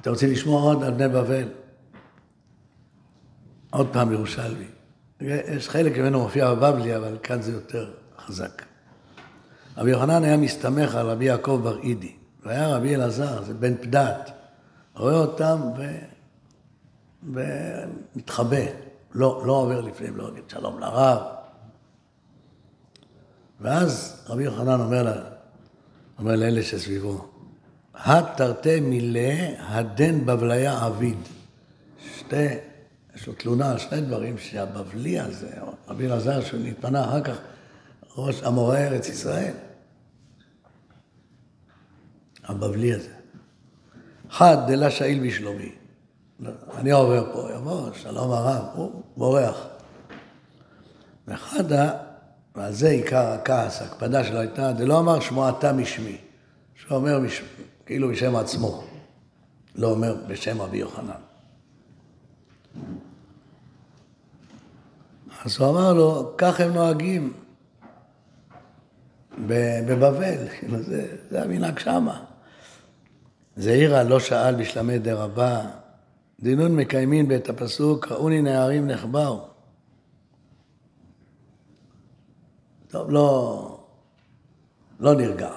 [0.00, 1.48] אתם רוצים לשמוע עוד על בני בבל?
[3.70, 4.68] עוד פעם ירושלמי.
[5.20, 8.67] יש חלק ממנו מופיע בבבלי, אבל כאן זה יותר חזק.
[9.78, 12.12] רבי יוחנן היה מסתמך על רבי יעקב בר אידי,
[12.42, 14.30] והיה רבי אלעזר, זה בן פדת,
[14.94, 15.82] רואה אותם ו...
[17.22, 18.66] ומתחבא,
[19.14, 21.18] לא, לא עובר לפניהם, לא אגיד שלום לרב.
[23.60, 25.14] ואז רבי יוחנן אומר, לה,
[26.18, 27.28] אומר לאלה שסביבו,
[27.94, 31.18] התרתי מילא הדן בבליה עביד.
[32.16, 32.46] שתי,
[33.16, 35.50] יש לו תלונה על שני דברים שהבבלי הזה,
[35.88, 37.36] רבי אלעזר, שהוא נתפנה אחר כך
[38.16, 39.54] ראש המורה ארץ ישראל,
[42.48, 43.12] הבבלי הזה.
[44.30, 45.72] חד דלה שאיל בשלומי.
[46.76, 49.66] אני עובר פה, יבוא, שלום הרב, הוא בורח.
[51.28, 51.64] ואחד,
[52.56, 56.16] ועל זה עיקר הכעס, ההקפדה שלו הייתה, זה לא אמר שמועתה משמי,
[56.74, 57.42] שהוא אומר מש,
[57.86, 58.84] כאילו בשם עצמו,
[59.74, 61.10] לא אומר בשם רבי יוחנן.
[65.44, 67.32] אז הוא אמר לו, כך הם נוהגים
[69.46, 72.27] בבבל, כאילו זה, זה המנהג שמה.
[73.58, 75.60] זעירא לא שאל בשלמי דרבה,
[76.40, 79.40] דינון מקיימין בית הפסוק, ראוני נערים נחבאו.
[82.88, 83.78] טוב, לא,
[85.00, 85.50] לא נרגע.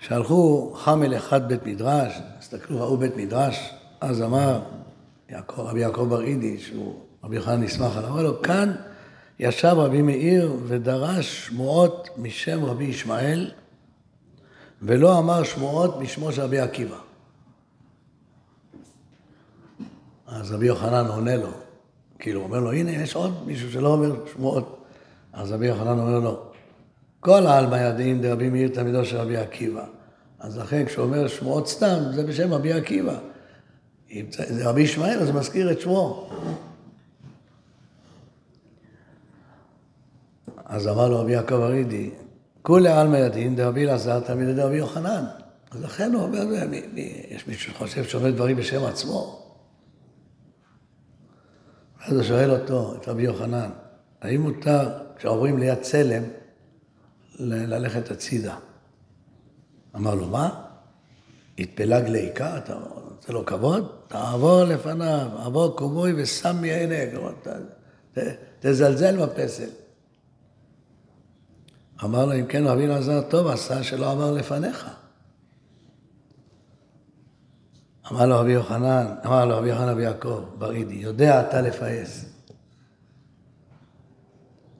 [0.00, 4.62] שלחו חמל אחד בית מדרש, הסתכלו, ראו בית מדרש, אז אמר
[5.28, 8.72] יעקב, רבי יעקב בר אידי, שהוא רבי יוחנן נסמך עליו, אמר לו, כאן
[9.38, 13.50] ישב רבי מאיר ודרש שמועות משם רבי ישמעאל,
[14.82, 16.96] ולא אמר שמועות בשמו של רבי עקיבא.
[20.26, 21.50] אז רבי יוחנן עונה לו,
[22.18, 24.84] כאילו, אומר לו, הנה, יש עוד מישהו שלא אומר שמועות.
[25.32, 26.42] אז רבי יוחנן אומר לו,
[27.20, 29.84] כל העלמא ידין דרבי מאיר תלמידו של רבי עקיבא.
[30.38, 33.18] אז לכן כשהוא אומר שמועות סתם, זה בשם רבי עקיבא.
[34.10, 36.30] אם זה רבי ישמעאל, אז מזכיר את שמו.
[40.64, 42.10] אז אמר לו רבי יעקב ארידי,
[42.68, 45.24] כולי עלמא ידין דרבי אלעזר תלמידי דרבי יוחנן.
[45.70, 46.46] אז לכן הוא אומר,
[47.28, 49.46] יש מישהו שחושב שאומר דברים בשם עצמו.
[52.04, 53.70] אז הוא שואל אותו, את רבי יוחנן,
[54.20, 56.22] האם מותר, כשעוברים ליד צלם,
[57.38, 58.56] ללכת הצידה?
[59.96, 60.64] אמר לו, מה?
[61.58, 62.74] התפלג לעיקר, אתה
[63.10, 63.92] רוצה לו כבוד?
[64.08, 67.04] תעבור לפניו, עבור קומוי ושם מעיני,
[68.60, 69.70] תזלזל בפסל.
[72.04, 74.86] אמר לו, אם כן, רבי אלעזר טוב עשה שלא עבר לפניך.
[78.12, 82.24] אמר לו רבי יוחנן, אמר לו רבי יוחנן רבי יעקב, ברידי, יודע אתה לפייס.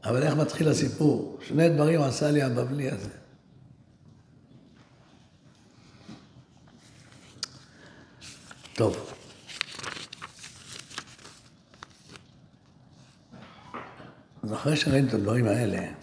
[0.05, 1.39] אבל איך מתחיל הסיפור?
[1.49, 3.11] שני דברים עשה לי הבבלי הזה.
[8.75, 9.13] טוב.
[14.43, 15.98] אז אחרי שראינו את הדברים האלה,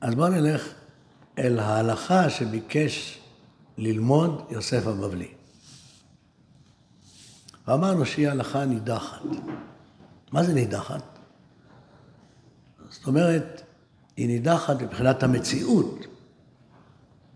[0.00, 0.68] אז בואו נלך
[1.38, 3.20] אל ההלכה שביקש
[3.78, 5.28] ללמוד יוסף הבבלי.
[7.68, 9.20] ואמרנו שהיא הלכה נידחת.
[10.32, 11.02] מה זה נידחת?
[12.88, 13.62] זאת אומרת,
[14.16, 16.06] היא נידחת מבחינת המציאות.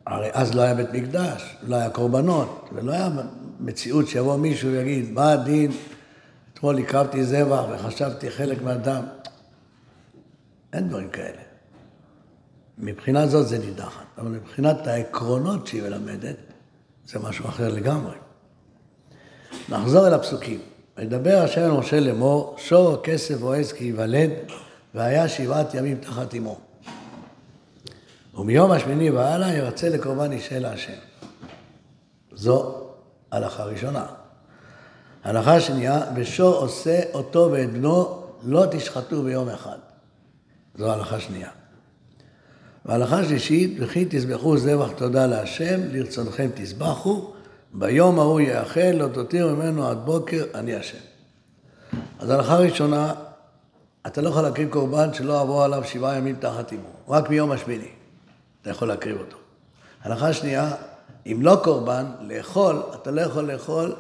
[0.07, 3.09] הרי אז לא היה בית מקדש, לא היה קורבנות, ולא היה
[3.61, 5.73] מציאות שיבוא מישהו ויגיד, מה הדין?
[6.55, 9.05] אתמול הקרבתי זבח וחשבתי חלק מהדם.
[10.73, 11.44] אין דברים כאלה.
[12.79, 16.37] מבחינה זאת זה נידחת, אבל מבחינת העקרונות שהיא מלמדת,
[17.07, 18.15] זה משהו אחר לגמרי.
[19.69, 20.61] נחזור אל הפסוקים.
[20.97, 24.31] וידבר השם אל משה לאמור, שור כסף או עז כי ייוולד,
[24.95, 26.59] והיה שבעת ימים תחת אמו.
[28.35, 30.93] ומיום השמיני והלאה ירצה לקורבן אישה להשם.
[32.33, 32.85] זו
[33.31, 34.07] הלכה ראשונה.
[35.25, 39.79] הלכה שנייה, ושור עושה אותו ואת בנו לא תשחטו ביום אחד.
[40.75, 41.49] זו הלכה שנייה.
[42.85, 47.33] והלכה שלישית, וכי תזבחו זבח תודה להשם, לרצונכם תזבחו,
[47.73, 50.99] ביום ההוא יאכל, לא תותיר ממנו עד בוקר, אני השם.
[52.19, 53.15] אז הלכה ראשונה,
[54.07, 57.89] אתה לא יכול להקריב קורבן שלא עבור עליו שבעה ימים תחת עמו, רק מיום השמיני
[58.63, 59.37] אתה יכול להקריב אותו.
[60.03, 60.75] הלכה שנייה,
[61.27, 63.95] אם לא קורבן, לאכול, אתה לא יכול לאכול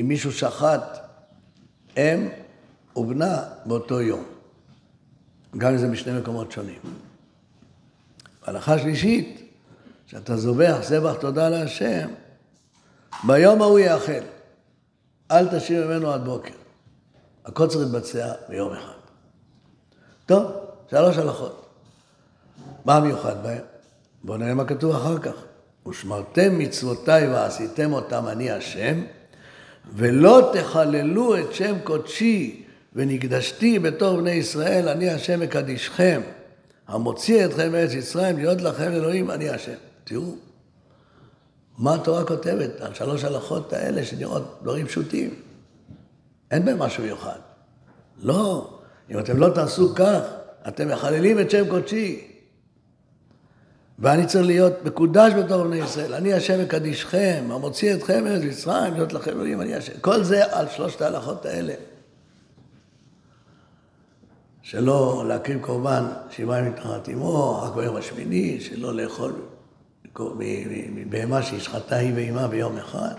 [0.00, 0.98] אם מישהו שחט
[1.96, 2.28] אם
[2.96, 4.24] ובנה באותו יום.
[5.58, 6.78] גם אם זה בשני מקומות שונים.
[8.44, 9.52] הלכה שלישית,
[10.06, 12.08] שאתה זובח זבח תודה להשם,
[13.26, 14.24] ביום ההוא יאכל.
[15.30, 16.54] אל תשאיר ממנו עד בוקר.
[17.44, 18.98] הקוצר יתבצע ביום אחד.
[20.26, 20.52] טוב,
[20.90, 21.66] שלוש הלכות.
[22.84, 23.62] מה המיוחד בהם?
[24.24, 25.34] בואו נראה מה כתוב אחר כך.
[25.86, 29.00] ושמרתם מצוותיי ועשיתם אותם אני השם,
[29.94, 36.20] ולא תחללו את שם קודשי ונקדשתי בתור בני ישראל, אני השם מקדישכם,
[36.88, 39.74] המוציא אתכם מארץ ישראל, להיות לכם אלוהים, אני השם.
[40.04, 40.34] תראו,
[41.78, 45.34] מה התורה כותבת על שלוש הלכות האלה שנראות דברים פשוטים.
[46.50, 47.38] אין בהם משהו מיוחד.
[48.18, 48.70] לא,
[49.10, 50.20] אם אתם לא תעשו כך,
[50.68, 52.30] אתם מחללים את שם קודשי.
[53.98, 56.14] ואני צריך להיות מקודש בתור בני ישראל.
[56.14, 59.92] אני השם מקדישכם, המוציא אתכם מארץ מצרים, להיות לכם אלוהים, אני השם.
[60.00, 61.74] כל זה על שלושת ההלכות האלה.
[64.64, 69.32] שלא להקריב קורבן שבעה ימים תחת עמו, רק ביום השמיני, שלא לאכול
[70.90, 73.14] מבהמה שהשחטה היא ואימה ביום אחד,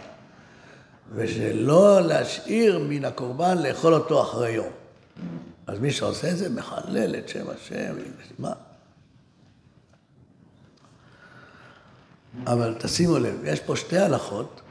[1.12, 4.70] ושלא להשאיר מן הקורבן לאכול אותו אחרי יום.
[5.68, 7.96] אז מי שעושה את זה מחלל את שם השם,
[8.40, 8.54] מה?
[12.48, 14.62] אבל תשימו לב, יש פה שתי הלכות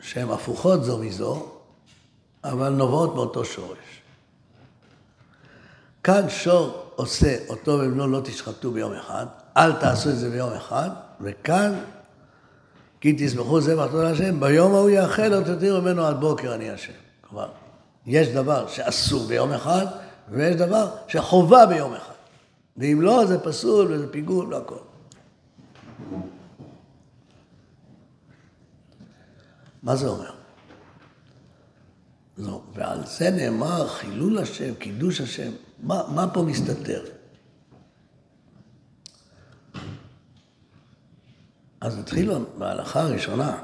[0.00, 1.52] שהן הפוכות זו מזו,
[2.44, 4.01] אבל נובעות מאותו שורש.
[6.04, 10.90] כאן שור עושה אותו ובנו לא תשחטו ביום אחד, אל תעשו את זה ביום אחד,
[11.20, 11.74] וכאן
[13.00, 16.92] כי תסמכו זה בתודה השם, ביום ההוא יאכל לא תותירו ממנו עד בוקר אני השם.
[17.20, 17.50] כלומר,
[18.06, 19.86] יש דבר שאסור ביום אחד,
[20.28, 22.12] ויש דבר שחובה ביום אחד.
[22.76, 24.78] ואם לא, זה פסול וזה פיגול והכל.
[29.82, 30.30] מה זה אומר?
[32.38, 35.50] לא, ועל זה נאמר חילול השם, קידוש השם.
[35.82, 37.04] מה, מה פה מסתתר?
[41.80, 43.58] אז התחילו בהלכה הראשונה,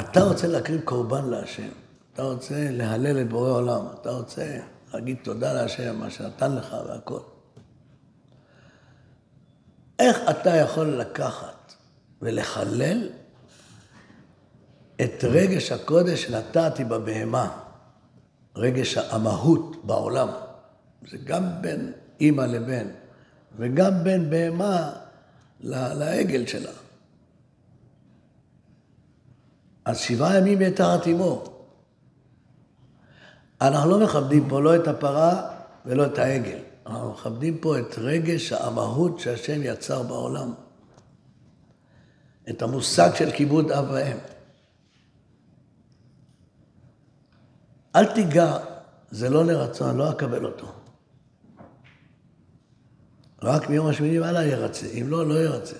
[0.00, 1.68] אתה רוצה להקריב קורבן להשם,
[2.12, 4.58] אתה רוצה להלל את בורא עולם, אתה רוצה
[4.94, 7.20] להגיד תודה להשם, מה שנתן לך והכל.
[9.98, 11.72] איך אתה יכול לקחת
[12.22, 13.08] ולחלל
[15.02, 17.58] את רגש הקודש שנתתי בבהמה,
[18.56, 20.28] רגש המהות בעולם?
[21.10, 22.86] זה גם בין אימא לבן,
[23.56, 24.92] וגם בין בהמה
[25.60, 26.72] לעגל שלה.
[29.84, 31.44] אז שבעה ימים יהיה תחת עמו.
[33.60, 35.50] אנחנו לא מכבדים פה לא את הפרה
[35.86, 36.58] ולא את העגל.
[36.86, 40.54] אנחנו מכבדים פה את רגש המהות שהשם יצר בעולם.
[42.50, 44.16] את המושג של כיבוד אב ואם.
[47.96, 48.56] אל תיגע,
[49.10, 50.81] זה לא לרצון, לא אקבל אותו.
[53.42, 55.76] רק מיום השמיני והלאה ירצה, אם לא, לא ירצה.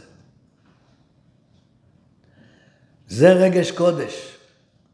[3.09, 4.37] זה רגש קודש.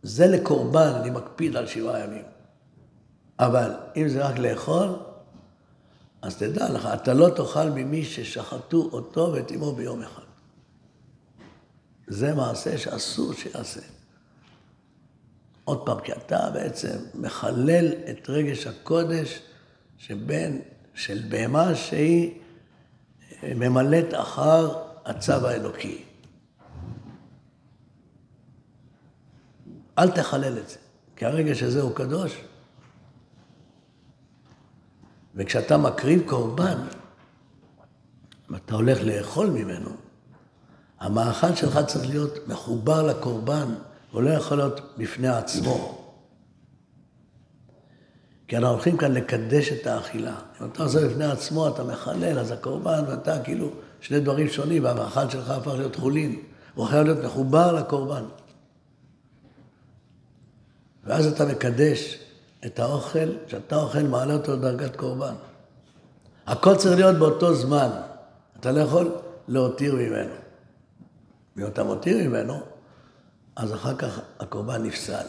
[0.03, 2.25] זה לקורבן, אני מקפיד על שבעה ימים.
[3.39, 4.89] אבל אם זה רק לאכול,
[6.23, 10.23] אז תדע לך, אתה לא תאכל ממי ששחטו אותו ואת אמו ביום אחד.
[12.07, 13.81] זה מעשה שאסור שיעשה.
[15.65, 19.41] עוד פעם, כי אתה בעצם מחלל את רגש הקודש
[19.99, 20.63] שבין,
[20.95, 22.31] של בהמה שהיא
[23.43, 26.05] ממלאת אחר הצו האלוקי.
[29.99, 30.77] אל תחלל את זה,
[31.17, 32.41] כי הרגש הזה הוא קדוש.
[35.35, 36.79] וכשאתה מקריב קורבן,
[38.51, 39.91] ואתה הולך לאכול ממנו,
[41.01, 43.75] המאכל שלך צריך להיות מחובר לקורבן,
[44.13, 46.08] הוא לא יכול להיות בפני עצמו.
[48.49, 50.35] כי אנחנו הולכים כאן לקדש את האכילה.
[50.61, 53.71] אם אתה עושה בפני עצמו, אתה מחלל, אז הקורבן ואתה כאילו
[54.01, 56.43] שני דברים שונים, והמאכל שלך הפך להיות חולין.
[56.75, 58.25] הוא חייב להיות מחובר לקורבן.
[61.05, 62.19] ואז אתה מקדש
[62.67, 65.35] את האוכל, שאתה אוכל מעלה אותו לדרגת קורבן.
[66.47, 67.91] הכל צריך להיות באותו זמן.
[68.61, 69.13] אתה לא יכול
[69.49, 70.35] להותיר ממנו.
[71.57, 72.61] ואם אתה מותיר ממנו,
[73.57, 75.27] אז אחר כך הקורבן נפסל.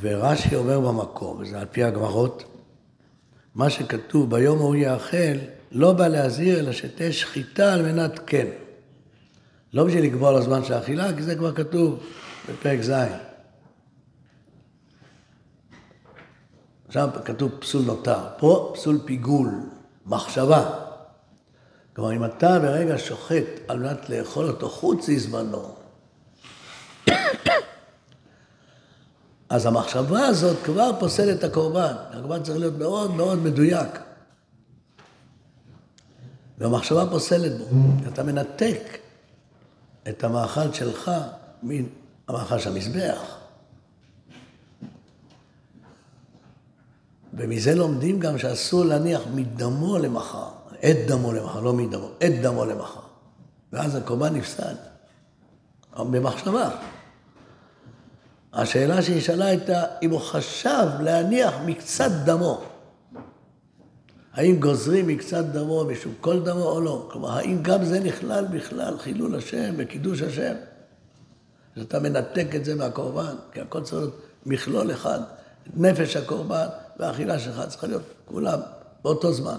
[0.00, 2.44] ורש"י אומר במקום, וזה על פי הגמרות,
[3.54, 5.38] מה שכתוב ביום ההוא יאכל,
[5.72, 8.46] לא בא להזהיר, אלא שתהיה שחיטה על מנת כן.
[9.72, 12.00] לא בשביל לקבוע לו זמן של אכילה, כי זה כבר כתוב
[12.48, 12.92] בפרק ז'.
[16.90, 19.50] שם כתוב פסול נותר, פה פסול פיגול,
[20.06, 20.70] מחשבה.
[21.96, 25.74] כלומר, אם אתה ברגע שוחט על מנת לאכול אותו חוץ מזמנו,
[29.48, 31.94] אז המחשבה הזאת כבר פוסלת את הקורבן.
[32.10, 33.88] הקורבן צריך להיות מאוד מאוד מדויק.
[36.58, 37.64] והמחשבה פוסלת בו.
[38.08, 38.98] אתה מנתק
[40.08, 41.10] את המאכל שלך
[41.62, 43.38] מהמאכל של המזבח.
[47.34, 50.48] ומזה לומדים גם שאסור להניח מדמו למחר,
[50.84, 53.00] את דמו למחר, לא מדמו, את דמו למחר.
[53.72, 54.74] ואז הקורבן נפסד,
[55.98, 56.70] במחשבה.
[58.58, 62.60] השאלה שהיא שאלה הייתה אם הוא חשב להניח מקצת דמו.
[64.32, 67.08] האם גוזרים מקצת דמו משום כל דמו או לא?
[67.10, 70.54] כלומר, האם גם זה נכלל בכלל חילול השם וקידוש השם?
[71.76, 75.20] שאתה מנתק את זה מהקורבן, כי הכל צריך להיות מכלול אחד.
[75.76, 76.66] נפש הקורבן
[76.98, 78.58] והאכילה שלך צריכה להיות כולם
[79.04, 79.58] באותו זמן.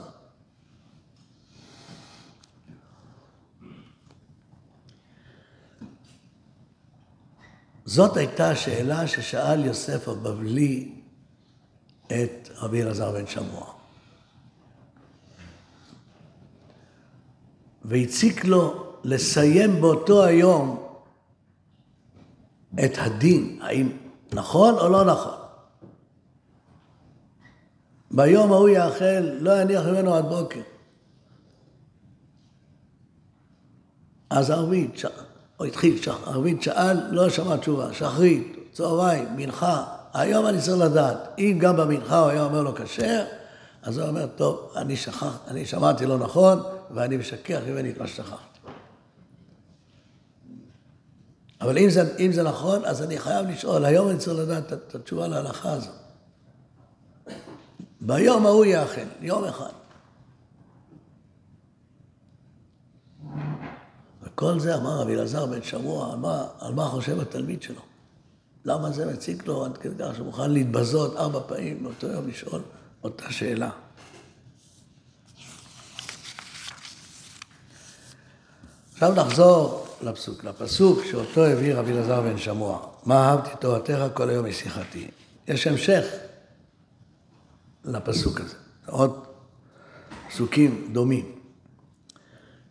[7.90, 10.92] זאת הייתה השאלה ששאל יוסף הבבלי
[12.08, 13.74] את רבי אלעזר בן שמוע.
[17.86, 20.94] והציק לו לסיים באותו היום
[22.86, 23.98] את הדין, האם
[24.34, 25.38] נכון או לא נכון.
[28.12, 30.62] ביום ההוא יאכל, לא יניח ממנו עד בוקר.
[34.30, 34.98] אז ערבית,
[35.60, 39.84] הוא התחיל, ערבית שאל, לא שמע תשובה, שחרית, צהריים, מנחה,
[40.14, 43.24] היום אני צריך לדעת, אם גם במנחה הוא היה אומר לו כשר,
[43.84, 48.08] אז הוא אומר, טוב, אני שכח, אני שמעתי לא נכון, ואני משכח ממני את מה
[48.08, 48.60] ששכחתי.
[51.62, 54.96] אבל אם זה, אם זה נכון, אז אני חייב לשאול, היום אני צריך לדעת את
[54.96, 55.96] התשובה להלכה הזאת.
[58.02, 59.79] ביום ההוא יאכל, יום אחד.
[64.40, 67.82] וכל זה אמר רבי אלעזר בן שמוע, על מה, על מה חושב התלמיד שלו.
[68.66, 72.62] למה זה מציק לו עד כדי כך שמוכן להתבזות ארבע פעמים באותו יום לשאול
[73.04, 73.70] אותה שאלה.
[78.94, 82.88] עכשיו נחזור לפסוק, לפסוק שאותו הביא רבי אלעזר בן שמוע.
[83.06, 85.08] מה אהבתי תורתך כל היום משיחתי.
[85.48, 86.06] יש המשך
[87.86, 88.56] לפסוק הזה.
[88.86, 89.26] עוד
[90.30, 91.36] פסוקים דומים.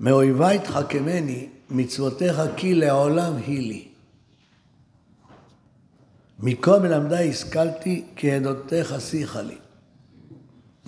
[0.01, 3.89] מאויבי תחכמני, מצוותיך כי לעולם היא לי.
[6.39, 9.59] מכל מלמדי השכלתי, כי עדותיך שיחה לי.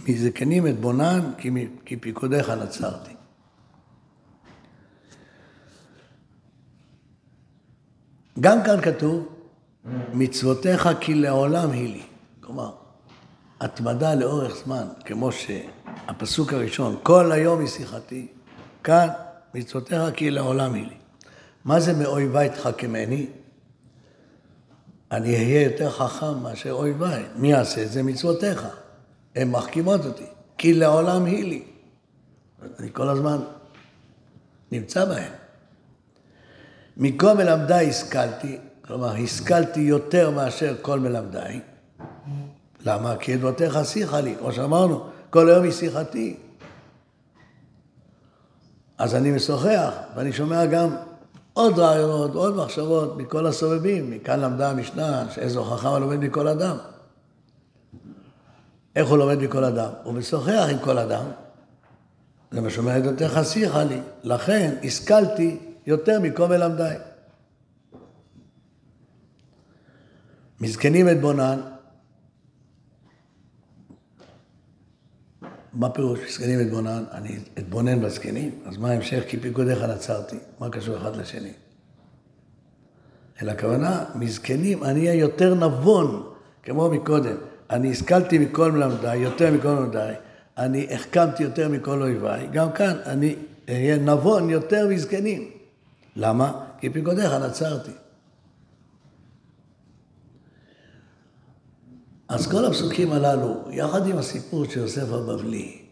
[0.08, 1.32] מזקנים את בונן,
[1.86, 3.10] כי, פיקודיך נצרתי.
[8.40, 9.28] גם כאן כתוב,
[10.12, 12.02] מצוותיך כי לעולם היא לי.
[12.40, 12.72] כלומר,
[13.60, 18.26] התמדה לאורך זמן, כמו שהפסוק הראשון, כל היום היא שיחתי,
[18.84, 19.08] כאן
[19.54, 20.96] מצוותיך כי לעולם היא לי.
[21.64, 23.26] מה זה מאויבי תחכמני?
[25.12, 27.24] אני אהיה יותר חכם מאשר אויביי.
[27.36, 28.02] מי יעשה את זה?
[28.02, 28.66] מצוותיך.
[29.36, 30.26] הן מחכימות אותי,
[30.58, 31.62] כי לעולם היא לי.
[32.78, 33.38] אני כל הזמן
[34.72, 35.32] נמצא בהן.
[36.96, 41.60] מכל מלמדיי השכלתי, כלומר, השכלתי יותר מאשר כל מלמדיי.
[42.80, 43.16] למה?
[43.16, 46.36] כי עדותיך שיחה לי, כמו שאמרנו, כל היום היא שיחתי.
[49.00, 50.96] אז אני משוחח, ואני שומע גם
[51.52, 54.10] עוד רעיונות, עוד מחשבות מכל הסובבים.
[54.10, 56.76] מכאן למדה המשנה שאיזו חכם הלומד מכל אדם.
[58.96, 59.90] איך הוא לומד מכל אדם?
[60.02, 61.24] הוא משוחח עם כל אדם.
[62.50, 64.00] זה מה שאומר עדותיך שיחה לי.
[64.22, 66.98] לכן השכלתי יותר מכל מלמדיי.
[70.60, 71.60] מזקנים את בונן,
[75.74, 77.04] מה פירוש זקנים אתבונן?
[77.12, 78.50] אני אתבונן בזקנים?
[78.66, 79.22] אז מה ההמשך?
[79.28, 80.36] כי פיקודיך נצרתי.
[80.60, 81.52] מה קשור אחד לשני?
[83.42, 86.30] אלא הכוונה, מזקנים אני אהיה יותר נבון,
[86.62, 87.36] כמו מקודם.
[87.70, 90.14] אני השכלתי מכל מלמדיי, יותר מכל מלמדיי.
[90.58, 92.48] אני החכמתי יותר מכל אויביי.
[92.52, 93.34] גם כאן אני
[93.68, 95.50] אהיה נבון יותר מזקנים.
[96.16, 96.64] למה?
[96.78, 97.90] כי פיקודיך נצרתי.
[102.30, 105.82] אז כל הפסוקים הללו, יחד עם הסיפור של יוסף הבבלי,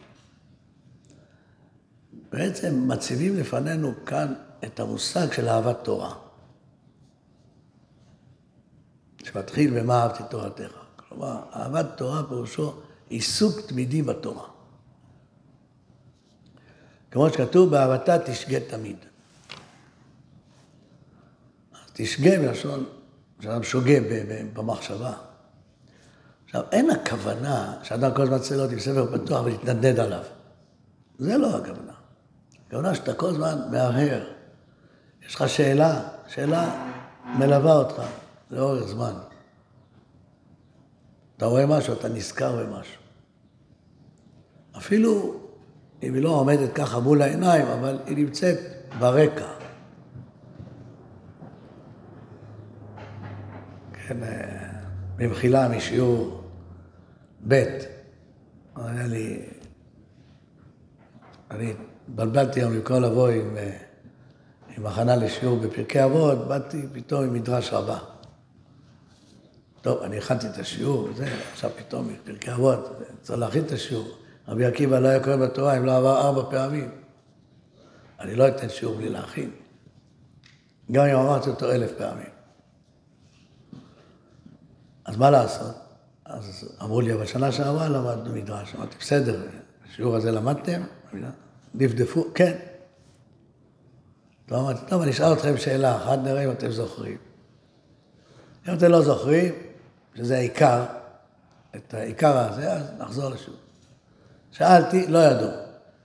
[2.32, 4.34] בעצם מציבים לפנינו כאן
[4.64, 6.14] את המושג של אהבת תורה.
[9.24, 10.72] שמתחיל במה אהבתי תורתך.
[10.96, 14.48] כלומר, אהבת תורה פירושו עיסוק תמידי בתורה.
[17.10, 18.96] כמו שכתוב, באהבתה תשגה תמיד.
[21.92, 22.84] תשגה מלשון
[23.40, 23.94] שאדם שוגה
[24.54, 25.28] במחשבה.
[26.48, 30.22] עכשיו, אין הכוונה שאדם כל הזמן צריך להיות עם ספר פתוח ולהתנדנד עליו.
[31.18, 31.92] זה לא הכוונה.
[32.66, 34.24] הכוונה שאתה כל הזמן מהרהר.
[35.26, 36.86] יש לך שאלה, שאלה
[37.38, 38.02] מלווה אותך
[38.50, 39.12] לאורך זמן.
[41.36, 43.02] אתה רואה משהו, אתה נזכר במשהו.
[44.76, 45.40] אפילו
[46.02, 48.58] אם היא לא עומדת ככה מול העיניים, אבל היא נמצאת
[48.98, 49.48] ברקע.
[53.92, 54.68] כן, אה,
[55.16, 56.37] במחילה משיעור
[57.48, 57.64] ב',
[58.76, 59.42] היה לי,
[61.50, 61.74] אני
[62.08, 63.78] התבלבלתי היום במקום לבוא עם, אה,
[64.76, 67.98] עם הכנה לשיעור בפרקי אבות, באתי פתאום עם מדרש רבה.
[69.80, 74.08] טוב, אני הכנתי את השיעור, וזה, עכשיו פתאום פרקי אבות, צריך להכין את השיעור.
[74.48, 76.90] רבי עקיבא לא היה קורא בתורה אם לא עבר ארבע פעמים.
[78.20, 79.50] אני לא אתן שיעור בלי להכין.
[80.92, 82.30] גם אם אמרתי אותו אלף פעמים.
[85.04, 85.87] אז מה לעשות?
[86.28, 88.74] אז אמרו לי, אבל שנה שעברה למדנו מדרש.
[88.74, 89.40] אמרתי, בסדר,
[89.86, 90.82] בשיעור הזה למדתם?
[91.74, 92.56] דפדפו, כן.
[94.46, 97.16] טוב, אמרתי, טוב, אני אשאל אתכם שאלה אחת, נראה אם אתם זוכרים.
[98.68, 99.54] אם אתם לא זוכרים,
[100.14, 100.84] שזה העיקר,
[101.76, 103.58] את העיקר הזה, אז נחזור לשיעור.
[104.52, 105.50] שאלתי, לא ידעו.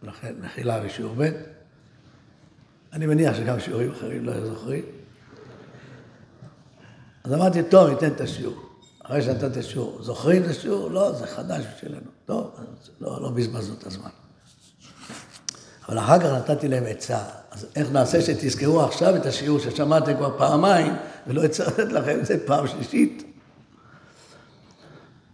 [0.02, 1.30] לכן, מחילה בשיעור ב',
[2.94, 4.84] אני מניח שגם שיעורים אחרים לא זוכרים.
[7.24, 8.73] אז אמרתי, טוב, ניתן את השיעור.
[9.04, 10.92] אחרי שנתתי שיעור, זוכרים את השיעור?
[10.92, 12.08] לא, זה חדש בשבילנו.
[12.26, 12.52] טוב,
[13.02, 14.10] לא, לא בזבזנו את הזמן.
[15.90, 17.24] אבל אחר כך נתתי להם עצה.
[17.52, 20.94] אז איך נעשה שתזכרו עכשיו את השיעור ששמעתם כבר פעמיים,
[21.28, 23.24] ולא לתת לכם את זה פעם שלישית?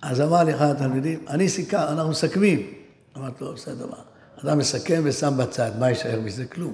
[0.01, 2.73] אז אמר לי אחד התלמידים, אני סיכם, אנחנו מסכמים.
[3.17, 3.97] אמרתי לו, בסדר, מה?
[4.43, 6.45] אדם מסכם ושם בצד, מה יישאר מזה?
[6.45, 6.73] כלום.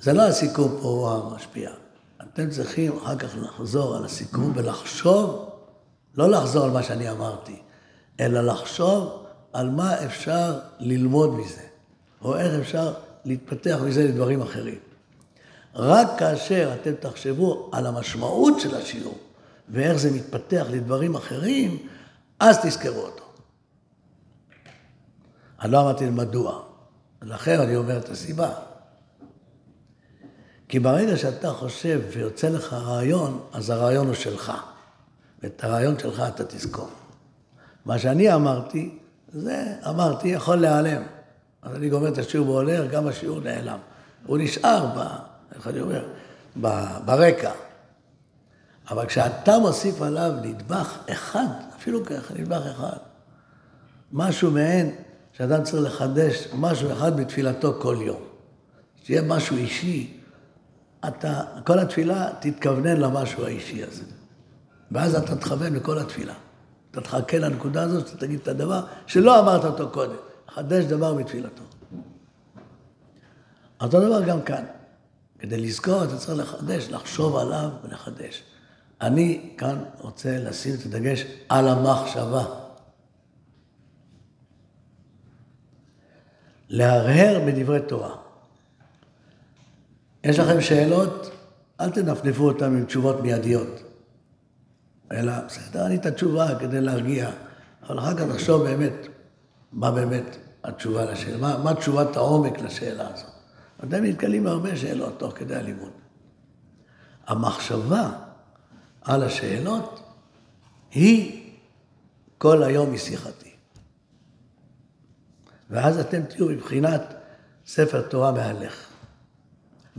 [0.00, 1.70] זה לא הסיכום פה הוא המשפיע.
[2.22, 5.50] אתם צריכים אחר כך לחזור על הסיכום ולחשוב,
[6.14, 7.62] לא לחזור על מה שאני אמרתי,
[8.20, 11.62] אלא לחשוב על מה אפשר ללמוד מזה,
[12.22, 12.94] או איך אפשר
[13.24, 14.78] להתפתח מזה לדברים אחרים.
[15.74, 19.18] רק כאשר אתם תחשבו על המשמעות של השיעור
[19.68, 21.86] ואיך זה מתפתח לדברים אחרים,
[22.40, 23.24] אז תזכרו אותו.
[25.60, 26.62] אני לא אמרתי מדוע,
[27.22, 28.65] לכן אני אומר את הסיבה.
[30.68, 34.52] כי ברגע שאתה חושב ויוצא לך רעיון, אז הרעיון הוא שלך.
[35.42, 36.90] ואת הרעיון שלך אתה תזכור.
[37.84, 38.98] מה שאני אמרתי,
[39.32, 41.02] זה אמרתי, יכול להיעלם.
[41.62, 43.78] אז אני גומר את השיעור והולך, גם השיעור נעלם.
[44.26, 45.06] הוא נשאר, ב,
[45.54, 46.08] איך אני אומר,
[46.60, 46.68] ב,
[47.04, 47.52] ברקע.
[48.90, 51.46] אבל כשאתה מוסיף עליו נדבך אחד,
[51.76, 52.96] אפילו ככה, נדבך אחד,
[54.12, 54.94] משהו מעין
[55.32, 58.22] שאדם צריך לחדש משהו אחד בתפילתו כל יום.
[59.04, 60.20] שיהיה משהו אישי,
[61.08, 64.02] אתה, כל התפילה תתכוונן למשהו האישי הזה.
[64.92, 66.34] ואז אתה תכוון לכל התפילה.
[66.90, 70.16] אתה תחכה לנקודה הזאת, שאתה תגיד את הדבר שלא אמרת אותו קודם.
[70.48, 71.62] חדש דבר בתפילתו.
[73.80, 74.64] אותו דבר גם כאן.
[75.38, 78.42] כדי לזכור, אתה צריך לחדש, לחשוב עליו ולחדש.
[79.00, 82.44] אני כאן רוצה לשים את הדגש על המחשבה.
[86.68, 88.25] להרהר בדברי תורה.
[90.26, 91.30] יש לכם שאלות?
[91.80, 93.82] אל תנפנפו אותן עם תשובות מיידיות.
[95.12, 97.30] אלא, בסדר, אני את התשובה כדי להרגיע,
[97.82, 98.92] אבל אחר כך נחשוב באמת,
[99.72, 103.30] מה באמת התשובה לשאלה, מה, מה תשובת העומק לשאלה הזאת.
[103.84, 105.90] אתם נתקלים בהרבה שאלות תוך כדי הלימוד.
[107.26, 108.10] המחשבה
[109.02, 110.00] על השאלות
[110.90, 111.52] היא
[112.38, 113.50] כל היום משיחתי.
[115.70, 117.02] ואז אתם תהיו מבחינת
[117.66, 118.95] ספר תורה מהלך.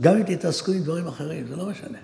[0.00, 1.98] גם אם תתעסקו עם דברים אחרים, זה לא משנה.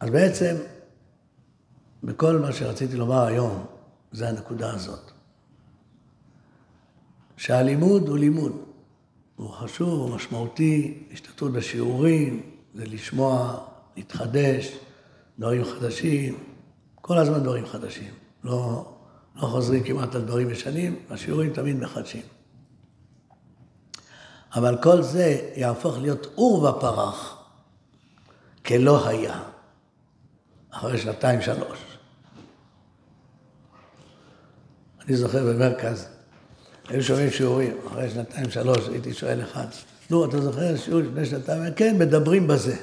[0.00, 0.56] אז בעצם,
[2.02, 3.64] בכל מה שרציתי לומר היום,
[4.12, 5.10] זה הנקודה הזאת.
[7.36, 8.52] שהלימוד הוא לימוד.
[9.36, 12.42] הוא חשוב, הוא משמעותי, השתתפות בשיעורים,
[12.74, 13.64] זה לשמוע,
[13.96, 14.78] להתחדש,
[15.38, 16.38] דברים חדשים,
[16.94, 18.10] כל הזמן דברים חדשים.
[18.44, 18.92] לא,
[19.36, 22.22] לא חוזרים כמעט על דברים ישנים, השיעורים תמיד מחדשים.
[24.54, 27.38] אבל כל זה יהפוך להיות עור ופרח,
[28.66, 29.40] כלא היה,
[30.70, 31.78] אחרי שנתיים, שלוש.
[35.06, 36.08] אני זוכר במרכז,
[36.88, 39.66] היו שומעים שיעורים, אחרי שנתיים, שלוש, הייתי שואל אחד,
[40.10, 41.74] נו, אתה זוכר שיעור לפני שנתיים?
[41.74, 42.76] כן, מדברים בזה.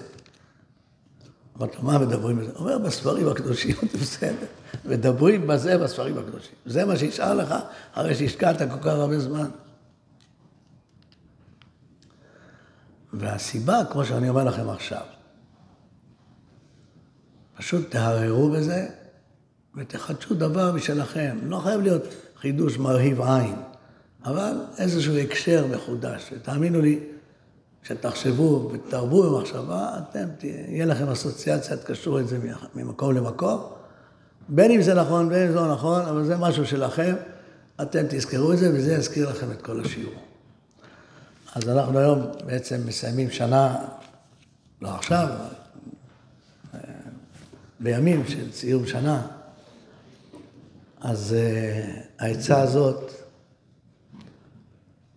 [1.57, 2.51] אמרתי לו, מה מדברים בזה?
[2.55, 4.45] אומר, בספרים הקדושים, זה בסדר.
[4.85, 6.55] מדברים בזה בספרים הקדושים.
[6.65, 7.55] זה מה שישאר לך
[7.93, 9.49] אחרי שהשקעת כל כך הרבה זמן.
[13.19, 15.03] והסיבה, כמו שאני אומר לכם עכשיו,
[17.57, 18.87] פשוט תהרהרו בזה
[19.75, 21.37] ותחדשו דבר משלכם.
[21.43, 22.03] לא חייב להיות
[22.37, 23.55] חידוש מרהיב עין,
[24.25, 26.29] אבל איזשהו הקשר מחודש.
[26.33, 26.99] ותאמינו לי
[27.83, 32.39] שתחשבו ותרבו במחשבה, אתם, תהיה לכם אסוציאציה, תקשרו את זה
[32.75, 33.61] ממקום למקום.
[34.49, 37.15] בין אם זה נכון, בין אם זה לא נכון, אבל זה משהו שלכם,
[37.81, 40.24] אתם תזכרו את זה וזה יזכיר לכם את כל השיעור.
[41.55, 43.77] אז אנחנו היום בעצם מסיימים שנה,
[44.81, 45.27] לא עכשיו,
[46.73, 46.79] אה,
[47.79, 49.27] בימים של סיום שנה.
[51.01, 53.11] אז uh, העצה הזאת,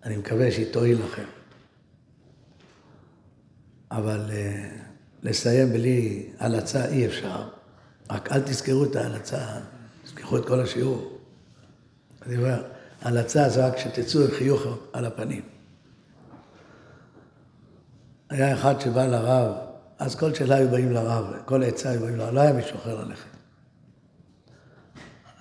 [0.04, 1.24] אני מקווה שהיא תועיל לכם.
[3.90, 4.78] אבל uh,
[5.22, 7.48] לסיים בלי הלצה אי אפשר.
[8.10, 9.60] רק אל תזכרו את ההלצה,
[10.04, 11.18] תזכרו את כל השיעור.
[12.26, 12.62] אני אומר,
[13.02, 14.62] הלצה זה רק שתצאו עם חיוך
[14.92, 15.57] על הפנים.
[18.30, 19.52] היה אחד שבא לרב,
[19.98, 23.04] אז כל שאלה היו באים לרב, כל עצה היו באים לרב, לא היה מישהו אחר
[23.04, 23.28] ללכת.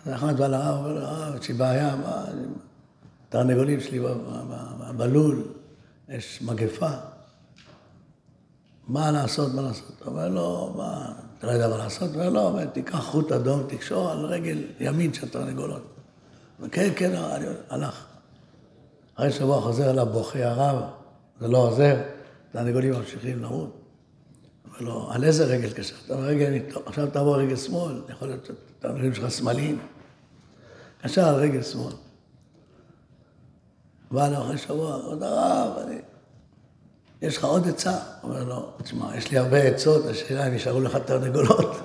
[0.05, 1.95] אז אחד בא לרב, אומר לרב, יש לי בעיה,
[3.29, 3.99] תרנגולים שלי
[4.97, 5.43] בלול,
[6.09, 6.89] יש מגפה.
[8.87, 10.01] מה לעשות, מה לעשות?
[10.01, 12.09] הוא אומר לו, מה, אתה לא יודע מה לעשות?
[12.09, 15.83] הוא אומר לו, לא, תיקח חוט אדום, תקשור על רגל ימין של תרנגולות.
[16.71, 18.05] כן, אני הלך.
[19.15, 20.83] אחרי שבוע חוזר אליו בוכה הרב,
[21.39, 21.95] זה לא עוזר,
[22.57, 23.77] תרנגולים ממשיכים למות.
[24.65, 25.69] אומר לו, על איזה רגל?
[26.09, 29.79] רגל, עכשיו תעבור רגל שמאל, יכול להיות שהתרנגולים שלך שמאליים.
[31.01, 31.93] קשר על רגל שמאל.
[34.11, 35.95] בא אליו אחרי שבוע, עוד הרב, אני...
[37.21, 37.99] יש לך עוד עצה?
[38.23, 41.77] אומר לו, תשמע, יש לי הרבה עצות, השאלה אם ישארו לך תרנגולות.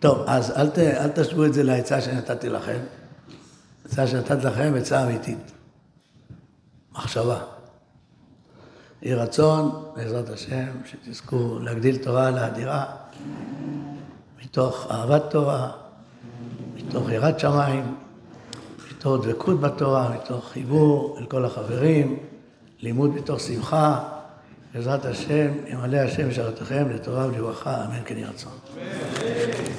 [0.00, 2.78] טוב, אז אל, ת, אל תשוו את זה לעצה שנתתי לכם.
[3.84, 5.52] עצה שנתתי לכם, עצה אמיתית.
[6.92, 7.53] מחשבה.
[9.04, 12.84] יהי רצון, בעזרת השם, שתזכו להגדיל תורה לאדירה,
[14.44, 15.70] מתוך אהבת תורה,
[16.76, 17.94] מתוך יראת שמיים,
[18.90, 22.18] מתוך דבקות בתורה, מתוך חיבור אל כל החברים,
[22.80, 24.04] לימוד מתוך שמחה,
[24.74, 28.52] בעזרת השם, ימלא השם משרתכם לטובה ולברכה, אמן כן יהי רצון.